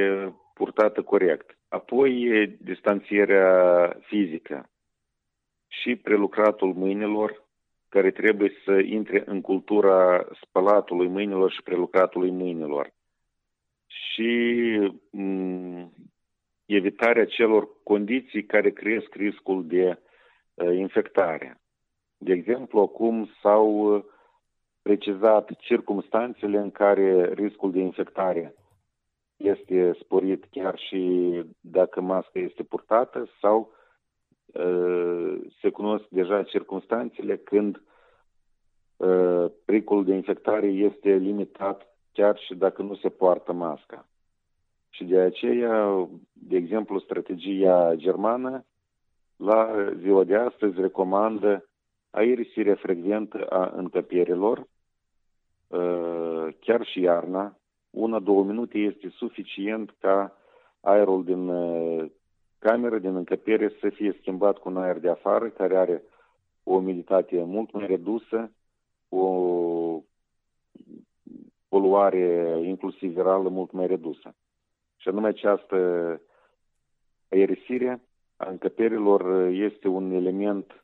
purtată 0.53 1.01
corect. 1.01 1.57
Apoi 1.67 2.57
distanțierea 2.61 3.49
fizică 4.01 4.69
și 5.67 5.95
prelucratul 5.95 6.73
mâinilor, 6.73 7.47
care 7.89 8.11
trebuie 8.11 8.51
să 8.65 8.71
intre 8.71 9.23
în 9.25 9.41
cultura 9.41 10.27
spălatului 10.41 11.07
mâinilor 11.07 11.51
și 11.51 11.63
prelucratului 11.63 12.31
mâinilor. 12.31 12.93
Și 13.87 14.31
m- 15.17 15.98
evitarea 16.75 17.25
celor 17.25 17.69
condiții 17.83 18.45
care 18.45 18.69
cresc 18.71 19.13
riscul 19.13 19.67
de 19.67 19.99
uh, 20.53 20.75
infectare. 20.75 21.61
De 22.17 22.33
exemplu, 22.33 22.79
acum 22.79 23.29
s-au 23.41 23.95
uh, 23.95 24.03
precizat 24.81 25.49
circumstanțele 25.59 26.57
în 26.57 26.71
care 26.71 27.33
riscul 27.33 27.71
de 27.71 27.79
infectare 27.79 28.53
este 29.37 29.97
sporit 29.99 30.45
chiar 30.51 30.77
și 30.77 31.43
dacă 31.59 32.01
masca 32.01 32.39
este 32.39 32.63
purtată 32.63 33.29
sau 33.41 33.73
uh, 34.45 35.41
se 35.61 35.69
cunosc 35.69 36.05
deja 36.09 36.43
circunstanțele 36.43 37.37
când 37.37 37.81
uh, 38.97 39.45
pericolul 39.65 40.05
de 40.05 40.13
infectare 40.13 40.67
este 40.67 41.09
limitat 41.15 41.87
chiar 42.11 42.37
și 42.37 42.55
dacă 42.55 42.81
nu 42.81 42.95
se 42.95 43.09
poartă 43.09 43.53
masca. 43.53 44.08
Și 44.89 45.03
de 45.03 45.19
aceea, 45.19 46.07
de 46.33 46.55
exemplu, 46.55 46.99
strategia 46.99 47.95
germană 47.95 48.65
la 49.35 49.91
ziua 49.97 50.23
de 50.23 50.35
astăzi 50.35 50.81
recomandă 50.81 51.69
aerisirea 52.09 52.75
frecventă 52.75 53.45
a 53.49 53.71
încăpierilor, 53.75 54.67
uh, 55.67 56.47
chiar 56.59 56.85
și 56.85 57.01
iarna. 57.01 57.57
Una-două 57.89 58.43
minute 58.43 58.77
este 58.77 59.09
suficient 59.09 59.95
ca 59.99 60.37
aerul 60.81 61.23
din 61.23 61.47
uh, 61.47 62.11
cameră, 62.59 62.99
din 62.99 63.15
încăpere, 63.15 63.73
să 63.79 63.89
fie 63.89 64.17
schimbat 64.19 64.57
cu 64.57 64.69
un 64.69 64.77
aer 64.77 64.99
de 64.99 65.09
afară, 65.09 65.49
care 65.49 65.77
are 65.77 66.03
o 66.63 66.73
umiditate 66.73 67.43
mult 67.43 67.71
mai 67.71 67.85
redusă, 67.87 68.51
o 69.09 70.03
poluare 71.67 72.59
inclusiv 72.63 73.11
virală 73.13 73.49
mult 73.49 73.71
mai 73.71 73.87
redusă. 73.87 74.35
Și 74.99 75.07
anume 75.07 75.27
această 75.27 75.77
aerisire 77.29 78.01
a 78.37 78.49
încăperilor 78.49 79.47
este 79.47 79.87
un 79.87 80.11
element 80.11 80.83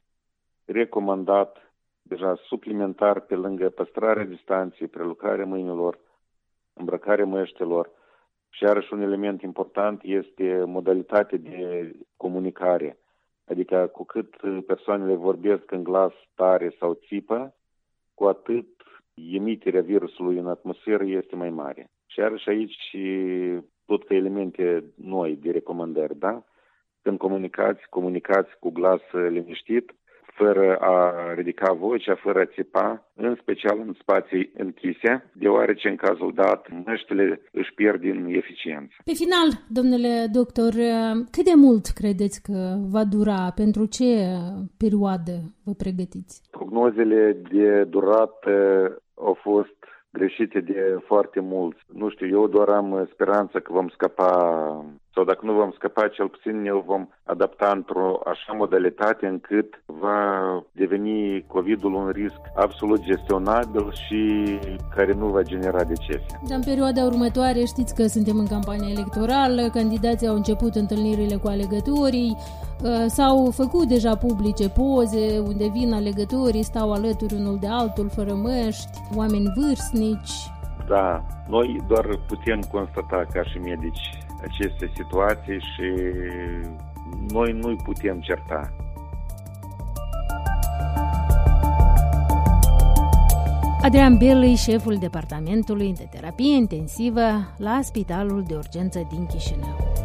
recomandat 0.66 1.74
deja 2.02 2.36
suplimentar 2.36 3.20
pe 3.20 3.36
lângă 3.36 3.70
păstrarea 3.70 4.26
distanței, 4.26 4.88
prelucrarea 4.88 5.46
mâinilor, 5.46 6.00
îmbrăcarea 6.74 7.26
măștelor 7.26 7.90
și 8.50 8.64
iarăși 8.64 8.94
un 8.94 9.02
element 9.02 9.42
important 9.42 10.02
este 10.04 10.64
modalitatea 10.66 11.38
de 11.38 11.92
comunicare. 12.18 12.98
Adică 13.48 13.90
cu 13.94 14.04
cât 14.04 14.36
persoanele 14.66 15.16
vorbesc 15.16 15.72
în 15.72 15.84
glas 15.84 16.14
tare 16.36 16.76
sau 16.80 16.94
țipă, 16.94 17.56
cu 18.14 18.26
atât 18.26 18.68
emiterea 19.14 19.82
virusului 19.82 20.38
în 20.38 20.48
atmosferă 20.48 21.06
este 21.06 21.36
mai 21.36 21.50
mare. 21.50 21.90
Și 22.06 22.22
are 22.22 22.38
și 22.38 22.50
aici 22.50 22.96
tot 23.86 24.08
ca 24.08 24.16
elemente 24.16 24.84
noi 24.96 25.40
de 25.42 25.52
recomandări, 25.52 26.20
da? 26.20 26.44
Când 27.02 27.18
comunicați, 27.18 27.82
comunicați 27.90 28.50
cu 28.60 28.70
glas 28.72 29.02
liniștit, 29.30 29.96
fără 30.38 30.76
a 30.76 31.14
ridica 31.34 31.74
vocea, 31.74 32.16
fără 32.16 32.40
a 32.40 32.46
țipa, 32.46 33.12
în 33.16 33.38
special 33.42 33.80
în 33.80 33.94
spații 34.00 34.52
închise, 34.58 35.32
deoarece 35.34 35.88
în 35.90 35.96
cazul 35.96 36.32
dat 36.36 36.68
măștile 36.86 37.42
își 37.52 37.74
pierd 37.74 38.00
din 38.00 38.26
eficiență. 38.26 38.94
Pe 39.06 39.12
final, 39.14 39.50
domnule 39.70 40.26
doctor, 40.32 40.74
cât 41.32 41.44
de 41.44 41.56
mult 41.56 41.86
credeți 41.86 42.42
că 42.42 42.76
va 42.96 43.04
dura? 43.16 43.52
Pentru 43.56 43.86
ce 43.86 44.10
perioadă 44.78 45.36
vă 45.64 45.74
pregătiți? 45.74 46.42
Prognozele 46.52 47.42
de 47.52 47.84
durată 47.84 48.54
au 49.16 49.34
fost 49.42 49.78
greșite 50.18 50.60
de 50.60 51.00
foarte 51.06 51.40
mulți. 51.40 51.80
Nu 51.94 52.10
știu, 52.10 52.28
eu 52.28 52.48
doar 52.48 52.70
am 52.70 53.08
speranța 53.12 53.60
că 53.60 53.72
vom 53.72 53.88
scăpa 53.90 54.32
sau 55.16 55.24
dacă 55.24 55.46
nu 55.46 55.54
vom 55.54 55.72
scăpa, 55.72 56.08
cel 56.08 56.28
puțin 56.28 56.62
ne 56.62 56.72
vom 56.72 57.08
adapta 57.24 57.72
într-o 57.76 58.20
așa 58.26 58.52
modalitate 58.54 59.26
încât 59.26 59.82
va 59.86 60.22
deveni 60.72 61.46
COVID-ul 61.48 61.94
un 61.94 62.10
risc 62.10 62.42
absolut 62.56 63.02
gestionabil 63.02 63.94
și 64.04 64.22
care 64.96 65.14
nu 65.14 65.28
va 65.28 65.42
genera 65.42 65.84
decese. 65.84 66.40
Dar 66.48 66.58
în 66.58 66.64
perioada 66.64 67.04
următoare 67.04 67.64
știți 67.66 67.96
că 67.96 68.04
suntem 68.08 68.38
în 68.38 68.48
campanie 68.48 68.92
electorală, 68.92 69.70
candidații 69.74 70.28
au 70.28 70.36
început 70.36 70.76
întâlnirile 70.76 71.36
cu 71.36 71.48
alegătorii, 71.48 72.36
uh, 72.38 73.06
s-au 73.08 73.52
făcut 73.52 73.88
deja 73.88 74.16
publice 74.16 74.70
poze 74.70 75.40
unde 75.40 75.68
vin 75.68 75.94
alegătorii, 75.94 76.64
stau 76.64 76.92
alături 76.92 77.34
unul 77.34 77.58
de 77.60 77.68
altul, 77.70 78.10
fără 78.10 78.34
măști, 78.34 78.98
oameni 79.16 79.52
vârstnici. 79.56 80.36
Da, 80.88 81.26
noi 81.48 81.84
doar 81.88 82.06
putem 82.28 82.60
constata 82.72 83.26
ca 83.34 83.44
și 83.44 83.58
medici 83.58 84.25
aceste 84.48 84.92
situații 84.96 85.60
și 85.60 85.92
noi 87.28 87.52
nu-i 87.52 87.76
putem 87.84 88.20
certa. 88.20 88.74
Adrian 93.82 94.18
Berley, 94.18 94.56
șeful 94.56 94.96
departamentului 94.96 95.94
de 95.94 96.08
terapie 96.12 96.56
intensivă 96.56 97.54
la 97.58 97.80
Spitalul 97.82 98.44
de 98.48 98.56
Urgență 98.56 99.08
din 99.10 99.26
Chișinău. 99.26 100.05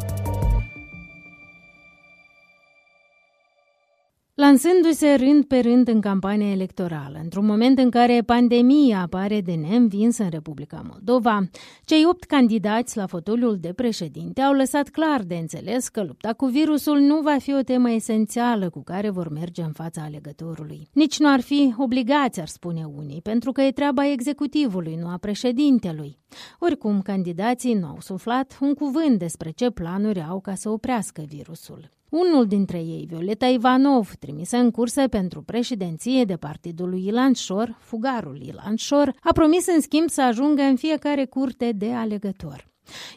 Lansându-se 4.51 5.15
rând 5.15 5.45
pe 5.45 5.59
rând 5.59 5.87
în 5.87 6.01
campania 6.01 6.51
electorală, 6.51 7.19
într-un 7.23 7.45
moment 7.45 7.77
în 7.77 7.89
care 7.89 8.21
pandemia 8.25 8.99
apare 8.99 9.41
de 9.41 9.53
neînvins 9.53 10.17
în 10.17 10.29
Republica 10.29 10.81
Moldova, 10.89 11.49
cei 11.85 12.05
opt 12.05 12.23
candidați 12.23 12.97
la 12.97 13.05
fotoliul 13.05 13.57
de 13.57 13.73
președinte 13.73 14.41
au 14.41 14.53
lăsat 14.53 14.89
clar 14.89 15.21
de 15.21 15.35
înțeles 15.35 15.87
că 15.87 16.03
lupta 16.03 16.33
cu 16.33 16.45
virusul 16.45 16.99
nu 16.99 17.21
va 17.21 17.37
fi 17.39 17.53
o 17.53 17.61
temă 17.61 17.91
esențială 17.91 18.69
cu 18.69 18.83
care 18.83 19.09
vor 19.09 19.29
merge 19.29 19.61
în 19.61 19.71
fața 19.71 20.01
alegătorului. 20.01 20.87
Nici 20.93 21.19
nu 21.19 21.31
ar 21.31 21.41
fi 21.41 21.73
obligați, 21.77 22.39
ar 22.39 22.47
spune 22.47 22.83
unii, 22.97 23.21
pentru 23.21 23.51
că 23.51 23.61
e 23.61 23.71
treaba 23.71 24.11
executivului, 24.11 24.95
nu 24.95 25.07
a 25.07 25.17
președintelui. 25.17 26.17
Oricum, 26.59 27.01
candidații 27.01 27.73
nu 27.73 27.87
au 27.87 27.97
suflat 27.99 28.57
un 28.61 28.73
cuvânt 28.73 29.19
despre 29.19 29.49
ce 29.49 29.69
planuri 29.69 30.25
au 30.29 30.39
ca 30.39 30.55
să 30.55 30.69
oprească 30.69 31.21
virusul. 31.27 31.99
Unul 32.11 32.47
dintre 32.47 32.77
ei, 32.77 33.05
Violeta 33.09 33.45
Ivanov, 33.45 34.11
trimisă 34.19 34.57
în 34.57 34.71
cursă 34.71 35.07
pentru 35.07 35.41
președinție 35.41 36.23
de 36.23 36.35
partidul 36.35 36.89
lui 36.89 37.05
Ilan 37.05 37.33
Șor, 37.33 37.77
fugarul 37.79 38.41
Ilan 38.41 38.75
Șor, 38.75 39.13
a 39.21 39.31
promis 39.33 39.67
în 39.67 39.81
schimb 39.81 40.09
să 40.09 40.21
ajungă 40.21 40.61
în 40.61 40.75
fiecare 40.75 41.25
curte 41.25 41.71
de 41.71 41.91
alegător. 41.91 42.67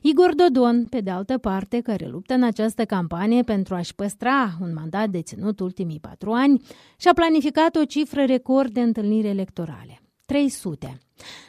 Igor 0.02 0.34
Dodon, 0.34 0.84
pe 0.84 1.00
de 1.00 1.10
altă 1.10 1.38
parte, 1.38 1.80
care 1.80 2.06
luptă 2.06 2.34
în 2.34 2.42
această 2.42 2.84
campanie 2.84 3.42
pentru 3.42 3.74
a-și 3.74 3.94
păstra 3.94 4.50
un 4.61 4.72
mandat 4.74 5.09
deținut 5.09 5.61
ultimii 5.61 6.00
patru 6.00 6.33
ani, 6.33 6.62
și-a 6.98 7.12
planificat 7.12 7.76
o 7.76 7.85
cifră 7.85 8.24
record 8.24 8.72
de 8.72 8.80
întâlniri 8.80 9.28
electorale. 9.28 10.00
300. 10.26 10.98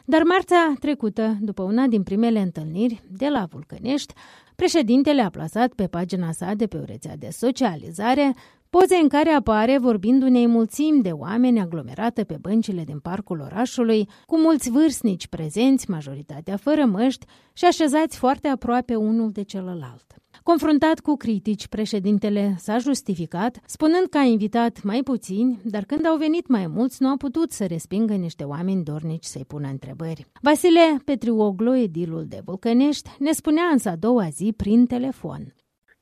Dar 0.05 0.23
marțea 0.23 0.75
trecută, 0.79 1.37
după 1.41 1.63
una 1.63 1.87
din 1.87 2.03
primele 2.03 2.39
întâlniri 2.39 3.03
de 3.09 3.27
la 3.27 3.45
Vulcănești, 3.49 4.13
președintele 4.55 5.21
a 5.21 5.29
plasat 5.29 5.73
pe 5.73 5.87
pagina 5.87 6.31
sa 6.31 6.53
de 6.53 6.67
pe 6.67 6.77
o 6.77 6.83
rețea 6.83 7.15
de 7.17 7.29
socializare 7.31 8.33
poze 8.69 8.95
în 8.95 9.07
care 9.07 9.29
apare 9.29 9.77
vorbind 9.77 10.23
unei 10.23 10.47
mulțimi 10.47 11.01
de 11.01 11.11
oameni 11.11 11.59
aglomerate 11.59 12.23
pe 12.23 12.37
băncile 12.41 12.83
din 12.83 12.99
parcul 12.99 13.39
orașului, 13.39 14.09
cu 14.25 14.37
mulți 14.37 14.69
vârstnici 14.69 15.27
prezenți, 15.27 15.89
majoritatea 15.89 16.57
fără 16.57 16.85
măști 16.85 17.25
și 17.53 17.65
așezați 17.65 18.17
foarte 18.17 18.47
aproape 18.47 18.95
unul 18.95 19.31
de 19.31 19.41
celălalt. 19.41 20.15
Confruntat 20.44 21.00
cu 21.00 21.16
critici, 21.16 21.68
președintele 21.68 22.54
s-a 22.56 22.78
justificat, 22.78 23.60
spunând 23.66 24.06
că 24.10 24.18
a 24.18 24.22
invitat 24.22 24.82
mai 24.82 25.00
puțini, 25.04 25.60
dar 25.64 25.84
când 25.84 26.06
au 26.06 26.16
venit 26.16 26.46
mai 26.48 26.66
mulți, 26.66 27.02
nu 27.02 27.08
a 27.08 27.16
putut 27.16 27.50
să 27.50 27.66
respingă 27.66 28.14
niște 28.14 28.44
oameni 28.44 28.84
dornici 28.84 29.24
să-i 29.24 29.44
pună 29.44 29.68
întrebări. 29.68 30.26
Vasile 30.42 30.96
Petrioglu, 31.04 31.76
edilul 31.76 32.24
de 32.28 32.40
Vulcănești, 32.44 33.10
ne 33.18 33.30
spunea 33.30 33.64
însă 33.72 33.88
a 33.88 33.96
doua 33.96 34.28
zi 34.28 34.54
prin 34.56 34.86
telefon. 34.86 35.42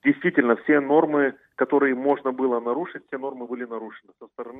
Действительно, 0.02 0.54
все 0.62 0.78
нормы 0.78 1.34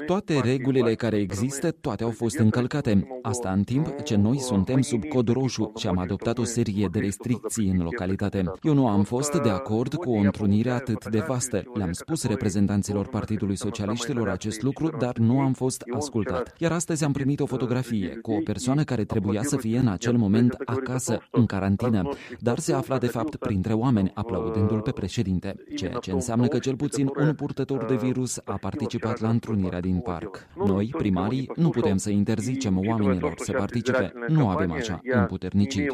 toate 0.06 0.40
regulile 0.40 0.94
care 0.96 1.18
există, 1.18 1.72
toate 1.72 2.04
au 2.04 2.12
fost 2.12 2.38
încălcate. 2.38 3.08
Asta 3.22 3.52
în 3.52 3.64
timp 3.64 4.02
ce 4.02 4.16
noi 4.16 4.38
suntem 4.40 4.82
sub 4.82 5.06
cod 5.06 5.30
roșu 5.30 5.72
și 5.76 5.88
am 5.88 5.98
adoptat 5.98 6.38
o 6.38 6.44
serie 6.44 6.88
de 6.92 7.00
restricții 7.00 7.70
în 7.70 7.84
localitate. 7.84 8.44
Eu 8.62 8.74
nu 8.74 8.88
am 8.88 9.04
fost 9.04 9.42
de 9.42 9.50
acord 9.50 9.94
cu 9.94 10.12
o 10.12 10.18
întrunire 10.18 10.70
atât 10.70 11.08
de 11.10 11.24
vastă. 11.28 11.64
Le-am 11.74 11.92
spus 11.92 12.28
reprezentanților 12.28 13.08
Partidului 13.08 13.56
Socialiștilor 13.56 14.30
acest 14.30 14.62
lucru, 14.62 14.98
dar 14.98 15.18
nu 15.18 15.40
am 15.40 15.54
fost 15.54 15.84
ascultat. 15.96 16.56
Iar 16.58 16.72
astăzi 16.72 17.04
am 17.04 17.12
primit 17.12 17.40
o 17.40 17.46
fotografie 17.46 18.20
cu 18.22 18.32
o 18.32 18.42
persoană 18.44 18.84
care 18.84 19.04
trebuia 19.04 19.42
să 19.42 19.58
fie 19.58 19.78
în 19.78 19.88
acel 19.88 20.18
moment 20.18 20.56
acasă, 20.66 21.20
în 21.32 21.46
carantină, 21.46 22.10
dar 22.40 22.58
se 22.58 22.74
afla 22.74 22.98
de 22.98 23.08
fapt 23.08 23.36
printre 23.36 23.74
oameni, 23.74 24.12
aplaudându-l 24.14 24.82
pe 24.82 24.92
președinte, 24.92 25.56
ceea 25.76 25.98
ce 25.98 26.12
înseamnă 26.12 26.48
că 26.48 26.58
cel 26.60 26.76
puțin 26.84 27.08
un 27.26 27.34
purtător 27.36 27.86
de 27.86 27.96
virus 27.96 28.41
a 28.46 28.58
participat 28.62 29.19
la 29.19 29.30
întrunirea 29.30 29.80
din 29.80 30.00
parc. 30.00 30.48
Noi, 30.56 30.93
primarii, 30.98 31.50
nu 31.56 31.69
putem 31.69 31.98
să 31.98 32.10
interzicem 32.10 32.74
oamenilor 32.88 33.34
să 33.36 33.52
participe. 33.52 34.13
Nu 34.28 34.48
avem 34.50 34.72
așa 34.72 35.02
împuterniciri. 35.04 35.88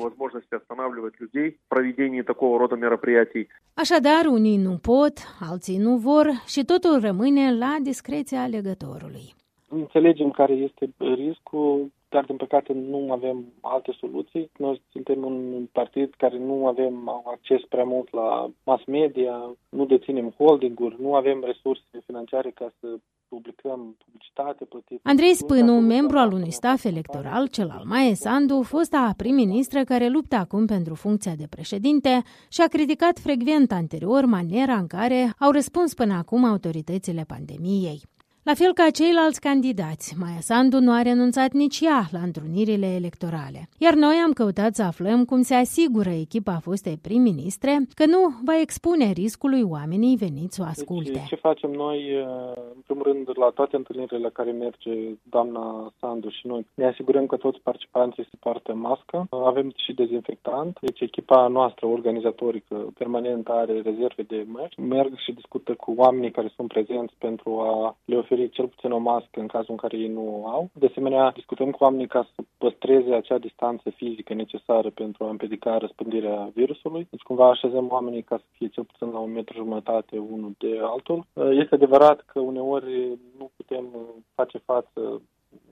Așadar, 3.73 4.23
unii 4.25 4.57
nu 4.57 4.77
pot, 4.77 5.13
alții 5.39 5.77
nu 5.77 5.97
vor 5.97 6.27
și 6.47 6.63
totul 6.63 6.99
rămâne 6.99 7.57
la 7.57 7.77
discreția 7.81 8.41
alegătorului. 8.41 9.25
Înțelegem 9.67 10.29
care 10.31 10.53
este 10.53 10.93
riscul, 10.97 11.91
dar 12.09 12.25
din 12.25 12.35
păcate 12.35 12.73
nu 12.73 13.11
avem 13.11 13.45
alte 13.61 13.91
soluții. 13.99 14.49
Noi 14.57 14.81
suntem 14.91 15.25
un 15.25 15.67
partid 15.71 16.13
care 16.17 16.37
nu 16.37 16.67
avem 16.67 17.09
acces 17.25 17.61
prea 17.69 17.83
mult 17.83 18.13
la 18.13 18.49
mass 18.63 18.85
media, 18.85 19.55
nu 19.69 19.85
deținem 19.85 20.33
holdinguri, 20.37 20.95
nu 20.99 21.15
avem 21.15 21.43
resurse 21.43 22.03
financiare 22.05 22.51
ca 22.51 22.71
să 22.79 22.87
publicăm 23.27 23.95
publicitate 24.05 24.65
plătită. 24.65 25.01
Andrei 25.03 25.33
Spânu, 25.33 25.73
membru 25.73 26.17
al 26.17 26.31
unui 26.33 26.51
staf 26.51 26.83
electoral, 26.83 27.47
cel 27.47 27.69
al 27.69 27.83
Maie 27.85 28.13
Sandu, 28.13 28.61
fosta 28.61 29.13
prim-ministră 29.17 29.83
care 29.83 30.07
luptă 30.07 30.35
acum 30.35 30.65
pentru 30.65 30.95
funcția 30.95 31.35
de 31.35 31.47
președinte 31.49 32.21
și 32.49 32.61
a 32.61 32.67
criticat 32.67 33.19
frecvent 33.19 33.71
anterior 33.71 34.25
maniera 34.25 34.73
în 34.73 34.87
care 34.87 35.33
au 35.39 35.51
răspuns 35.51 35.93
până 35.93 36.13
acum 36.13 36.43
autoritățile 36.43 37.23
pandemiei. 37.27 38.01
La 38.43 38.53
fel 38.53 38.73
ca 38.73 38.89
ceilalți 38.89 39.41
candidați, 39.41 40.15
Maia 40.19 40.39
Sandu 40.39 40.79
nu 40.79 40.91
a 40.91 41.01
renunțat 41.01 41.51
nici 41.51 41.79
ea 41.79 42.01
la 42.11 42.19
întrunirile 42.19 42.85
electorale. 42.99 43.69
Iar 43.77 43.93
noi 43.93 44.15
am 44.25 44.31
căutat 44.31 44.75
să 44.75 44.83
aflăm 44.83 45.25
cum 45.25 45.41
se 45.41 45.53
asigură 45.53 46.09
echipa 46.09 46.59
fostei 46.61 46.97
prim-ministre 47.01 47.71
că 47.93 48.05
nu 48.05 48.21
va 48.45 48.59
expune 48.59 49.11
riscului 49.11 49.61
oamenii 49.61 50.15
veniți 50.15 50.55
să 50.55 50.61
o 50.61 50.65
asculte. 50.65 51.11
Deci, 51.11 51.27
ce 51.27 51.35
facem 51.35 51.71
noi, 51.71 51.99
în 52.75 52.81
primul 52.85 53.03
rând, 53.03 53.27
la 53.33 53.49
toate 53.49 53.75
întâlnirile 53.75 54.17
la 54.17 54.29
care 54.29 54.51
merge 54.51 54.93
doamna 55.23 55.93
Sandu 55.99 56.29
și 56.29 56.47
noi, 56.47 56.65
ne 56.73 56.85
asigurăm 56.85 57.25
că 57.25 57.37
toți 57.37 57.59
participanții 57.63 58.23
se 58.23 58.37
poartă 58.39 58.73
mască, 58.73 59.27
avem 59.29 59.73
și 59.75 59.93
dezinfectant, 59.93 60.77
deci 60.81 60.99
echipa 60.99 61.47
noastră 61.47 61.85
organizatorică 61.85 62.75
permanent 62.97 63.47
are 63.47 63.73
rezerve 63.81 64.23
de 64.23 64.45
măști, 64.47 64.81
merg 64.81 65.17
și 65.17 65.31
discută 65.31 65.73
cu 65.73 65.93
oamenii 65.97 66.31
care 66.31 66.51
sunt 66.55 66.67
prezenți 66.67 67.13
pentru 67.17 67.59
a 67.59 67.97
le 68.05 68.15
oferi 68.15 68.37
oferi 68.39 68.49
cel 68.49 68.67
puțin 68.67 68.91
o 68.91 68.97
mască 68.97 69.39
în 69.39 69.47
cazul 69.47 69.71
în 69.71 69.77
care 69.77 69.97
ei 69.97 70.07
nu 70.07 70.45
au. 70.47 70.69
De 70.73 70.85
asemenea, 70.85 71.31
discutăm 71.31 71.71
cu 71.71 71.83
oamenii 71.83 72.07
ca 72.07 72.27
să 72.35 72.43
păstreze 72.57 73.13
acea 73.13 73.37
distanță 73.37 73.89
fizică 73.89 74.33
necesară 74.33 74.89
pentru 74.89 75.23
a 75.23 75.29
împiedica 75.29 75.77
răspândirea 75.77 76.49
virusului. 76.53 77.07
Deci 77.09 77.21
cumva 77.21 77.49
așezăm 77.49 77.87
oamenii 77.91 78.21
ca 78.21 78.37
să 78.37 78.45
fie 78.51 78.67
cel 78.67 78.83
puțin 78.83 79.09
la 79.13 79.19
un 79.19 79.31
metru 79.31 79.55
jumătate 79.57 80.17
unul 80.17 80.55
de 80.57 80.79
altul. 80.81 81.25
Este 81.33 81.75
adevărat 81.75 82.19
că 82.25 82.39
uneori 82.39 83.17
nu 83.37 83.51
putem 83.55 83.85
face 84.35 84.57
față 84.57 85.21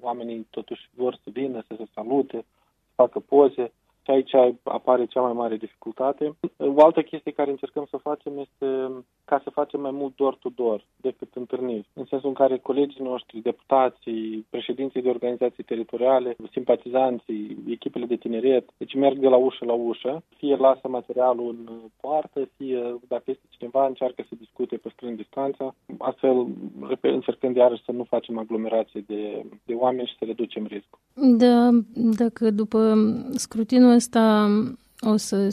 oamenii 0.01 0.47
totuși 0.49 0.89
vor 0.95 1.13
să 1.23 1.29
vină, 1.33 1.63
să 1.67 1.73
se 1.77 1.85
salute, 1.93 2.37
să 2.85 2.91
facă 2.95 3.19
poze 3.19 3.71
și 4.07 4.13
aici 4.13 4.57
apare 4.63 5.05
cea 5.05 5.21
mai 5.21 5.33
mare 5.33 5.55
dificultate. 5.55 6.35
O 6.57 6.83
altă 6.85 7.01
chestie 7.01 7.31
care 7.31 7.49
încercăm 7.51 7.87
să 7.89 7.97
facem 7.97 8.37
este 8.37 8.67
ca 9.25 9.41
să 9.43 9.49
facem 9.49 9.81
mai 9.81 9.91
mult 9.91 10.15
door-to-door 10.15 10.85
decât 10.95 11.29
întâlniri, 11.33 11.89
în 11.93 12.05
sensul 12.05 12.29
în 12.29 12.35
care 12.35 12.57
colegii 12.57 13.03
noștri, 13.03 13.41
deputații, 13.41 14.45
președinții 14.49 15.01
de 15.01 15.09
organizații 15.09 15.63
teritoriale, 15.63 16.35
simpatizanții, 16.51 17.57
echipele 17.67 18.05
de 18.05 18.15
tineret, 18.15 18.69
deci 18.77 18.93
merg 18.95 19.17
de 19.17 19.27
la 19.27 19.35
ușă 19.35 19.65
la 19.65 19.73
ușă, 19.73 20.23
fie 20.37 20.55
lasă 20.55 20.87
materialul 20.87 21.47
în 21.49 21.79
poartă, 22.01 22.49
fie 22.57 22.99
dacă 23.07 23.23
este 23.25 23.45
cineva 23.49 23.85
încearcă 23.85 24.25
să 24.29 24.35
discute 24.37 24.75
păstrând 24.75 25.17
distanța, 25.17 25.75
astfel 25.97 26.47
încercând 27.01 27.55
iarăși 27.55 27.83
să 27.83 27.91
nu 27.91 28.03
facem 28.03 28.37
aglomerație 28.37 29.03
de, 29.07 29.45
de 29.65 29.73
oameni 29.73 30.07
și 30.07 30.17
să 30.19 30.25
reducem 30.25 30.65
riscul. 30.65 30.99
Da, 31.13 31.69
dacă 32.17 32.51
după 32.51 32.95
scrutinul 33.31 33.96
ăsta 33.97 34.47
o 35.01 35.15
să 35.17 35.47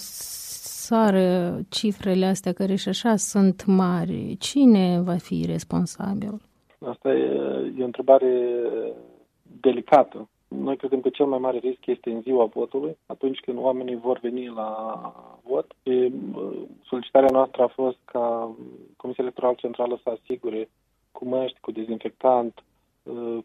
sară 0.87 1.59
cifrele 1.69 2.27
astea 2.27 2.53
care 2.53 2.75
și 2.75 2.89
așa 2.89 3.17
sunt 3.17 3.65
mari, 3.65 4.37
cine 4.39 5.01
va 5.01 5.17
fi 5.17 5.45
responsabil? 5.47 6.41
Asta 6.87 7.13
e, 7.13 7.25
e 7.79 7.83
o 7.83 7.85
întrebare 7.85 8.33
delicată. 9.61 10.29
Noi 10.49 10.77
credem 10.77 11.01
că 11.01 11.09
cel 11.09 11.27
mai 11.27 11.39
mare 11.39 11.59
risc 11.59 11.87
este 11.87 12.11
în 12.11 12.21
ziua 12.21 12.45
votului, 12.45 12.97
atunci 13.07 13.39
când 13.39 13.59
oamenii 13.59 13.97
vor 13.97 14.19
veni 14.19 14.47
la 14.47 14.71
vot. 15.43 15.67
E, 15.83 16.11
solicitarea 16.85 17.31
noastră 17.33 17.63
a 17.63 17.67
fost 17.67 17.99
ca 18.05 18.55
Comisia 18.97 19.25
Electorală 19.25 19.55
Centrală 19.59 20.01
să 20.03 20.11
asigure 20.11 20.69
cu 21.13 21.29
măști, 21.29 21.61
cu 21.61 21.71
dezinfectant, 21.71 22.63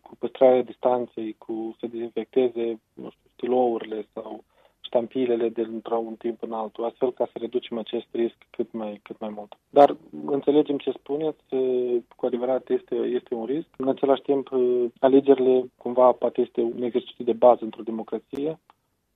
cu 0.02 0.16
păstrarea 0.20 0.64
distanței, 0.64 1.36
cu 1.38 1.76
să 1.80 1.88
dezinfecteze 1.88 2.80
nu 2.94 3.10
știu, 3.10 3.30
stilourile 3.34 4.08
sau 4.14 4.44
ștampilele 4.90 5.50
de 5.50 5.62
într-un 5.62 6.16
timp 6.16 6.44
în 6.44 6.52
altul, 6.52 6.86
astfel 6.86 7.12
ca 7.12 7.26
să 7.32 7.38
reducem 7.40 7.78
acest 7.78 8.08
risc 8.12 8.36
cât 8.50 8.72
mai, 8.72 9.00
cât 9.04 9.20
mai 9.20 9.32
mult. 9.36 9.52
Dar 9.70 9.96
înțelegem 10.26 10.78
ce 10.78 10.92
spuneți, 10.92 11.44
cu 12.16 12.26
adevărat 12.26 12.70
este, 12.70 12.96
este 12.96 13.34
un 13.34 13.46
risc. 13.46 13.68
În 13.78 13.88
același 13.88 14.22
timp, 14.22 14.50
alegerile 15.00 15.72
cumva 15.78 16.12
poate 16.12 16.42
este 16.42 16.62
un 16.62 16.82
exercițiu 16.82 17.24
de 17.24 17.34
bază 17.34 17.64
într-o 17.64 17.84
democrație 17.84 18.60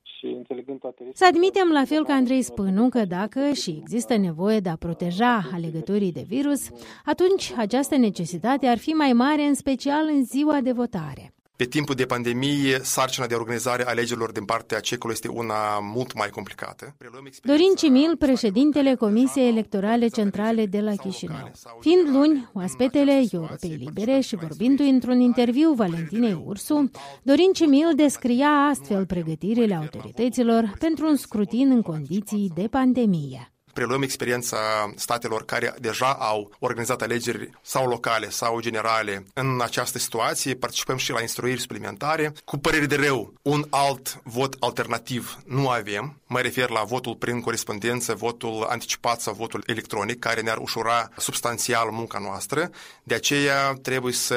și 0.02 0.26
înțelegând 0.26 0.80
toate 0.80 1.10
Să 1.12 1.26
admitem 1.28 1.68
la 1.72 1.84
fel 1.84 2.04
ca 2.04 2.12
Andrei 2.12 2.42
Spânu 2.42 2.88
că 2.88 3.04
dacă 3.04 3.52
și 3.52 3.76
există 3.80 4.16
nevoie 4.16 4.58
de 4.58 4.68
a 4.68 4.76
proteja 4.76 5.40
alegătorii 5.52 6.12
de 6.12 6.24
virus, 6.28 6.70
atunci 7.04 7.52
această 7.56 7.96
necesitate 7.96 8.66
ar 8.66 8.78
fi 8.78 8.90
mai 8.90 9.12
mare, 9.12 9.42
în 9.42 9.54
special 9.54 10.04
în 10.14 10.24
ziua 10.24 10.60
de 10.60 10.72
votare. 10.72 11.34
Pe 11.56 11.64
timpul 11.64 11.94
de 11.94 12.04
pandemie, 12.04 12.78
sarcina 12.82 13.26
de 13.26 13.34
organizare 13.34 13.84
a 13.86 13.88
alegerilor 13.88 14.32
din 14.32 14.44
partea 14.44 14.80
cecului 14.80 15.14
este 15.14 15.28
una 15.28 15.78
mult 15.78 16.14
mai 16.14 16.28
complicată. 16.28 16.96
Dorin 17.42 17.74
Cimil, 17.76 18.16
președintele 18.16 18.94
Comisiei 18.94 19.48
Electorale 19.48 20.08
Centrale 20.08 20.66
de 20.66 20.80
la 20.80 20.94
Chișinău. 20.94 21.50
Fiind 21.80 22.08
luni, 22.08 22.50
oaspetele 22.52 23.22
Europei 23.32 23.76
Libere 23.84 24.20
și 24.20 24.36
vorbindu-i 24.36 24.88
într-un 24.88 25.20
interviu 25.20 25.72
Valentinei 25.72 26.42
Ursu, 26.44 26.90
Dorin 27.22 27.52
Cimil 27.52 27.92
descria 27.96 28.48
astfel 28.48 29.06
pregătirile 29.06 29.74
autorităților 29.74 30.72
pentru 30.78 31.06
un 31.08 31.16
scrutin 31.16 31.70
în 31.70 31.82
condiții 31.82 32.50
de 32.54 32.68
pandemie 32.70 33.53
preluăm 33.74 34.02
experiența 34.02 34.58
statelor 34.96 35.44
care 35.44 35.74
deja 35.78 36.12
au 36.12 36.50
organizat 36.58 37.02
alegeri 37.02 37.50
sau 37.62 37.88
locale 37.88 38.30
sau 38.30 38.60
generale 38.60 39.24
în 39.34 39.60
această 39.62 39.98
situație, 39.98 40.54
participăm 40.54 40.96
și 40.96 41.12
la 41.12 41.20
instruiri 41.20 41.60
suplimentare. 41.60 42.32
Cu 42.44 42.56
părere 42.56 42.86
de 42.86 42.96
rău, 42.96 43.32
un 43.42 43.64
alt 43.70 44.20
vot 44.22 44.56
alternativ 44.58 45.38
nu 45.46 45.68
avem. 45.68 46.18
Mă 46.34 46.40
refer 46.40 46.70
la 46.70 46.82
votul 46.82 47.14
prin 47.14 47.40
corespondență, 47.40 48.14
votul 48.14 48.66
anticipat 48.68 49.20
sau 49.20 49.34
votul 49.34 49.62
electronic, 49.66 50.18
care 50.18 50.40
ne-ar 50.40 50.58
ușura 50.58 51.08
substanțial 51.16 51.90
munca 51.90 52.18
noastră. 52.18 52.70
De 53.02 53.14
aceea 53.14 53.72
trebuie 53.82 54.12
să 54.12 54.36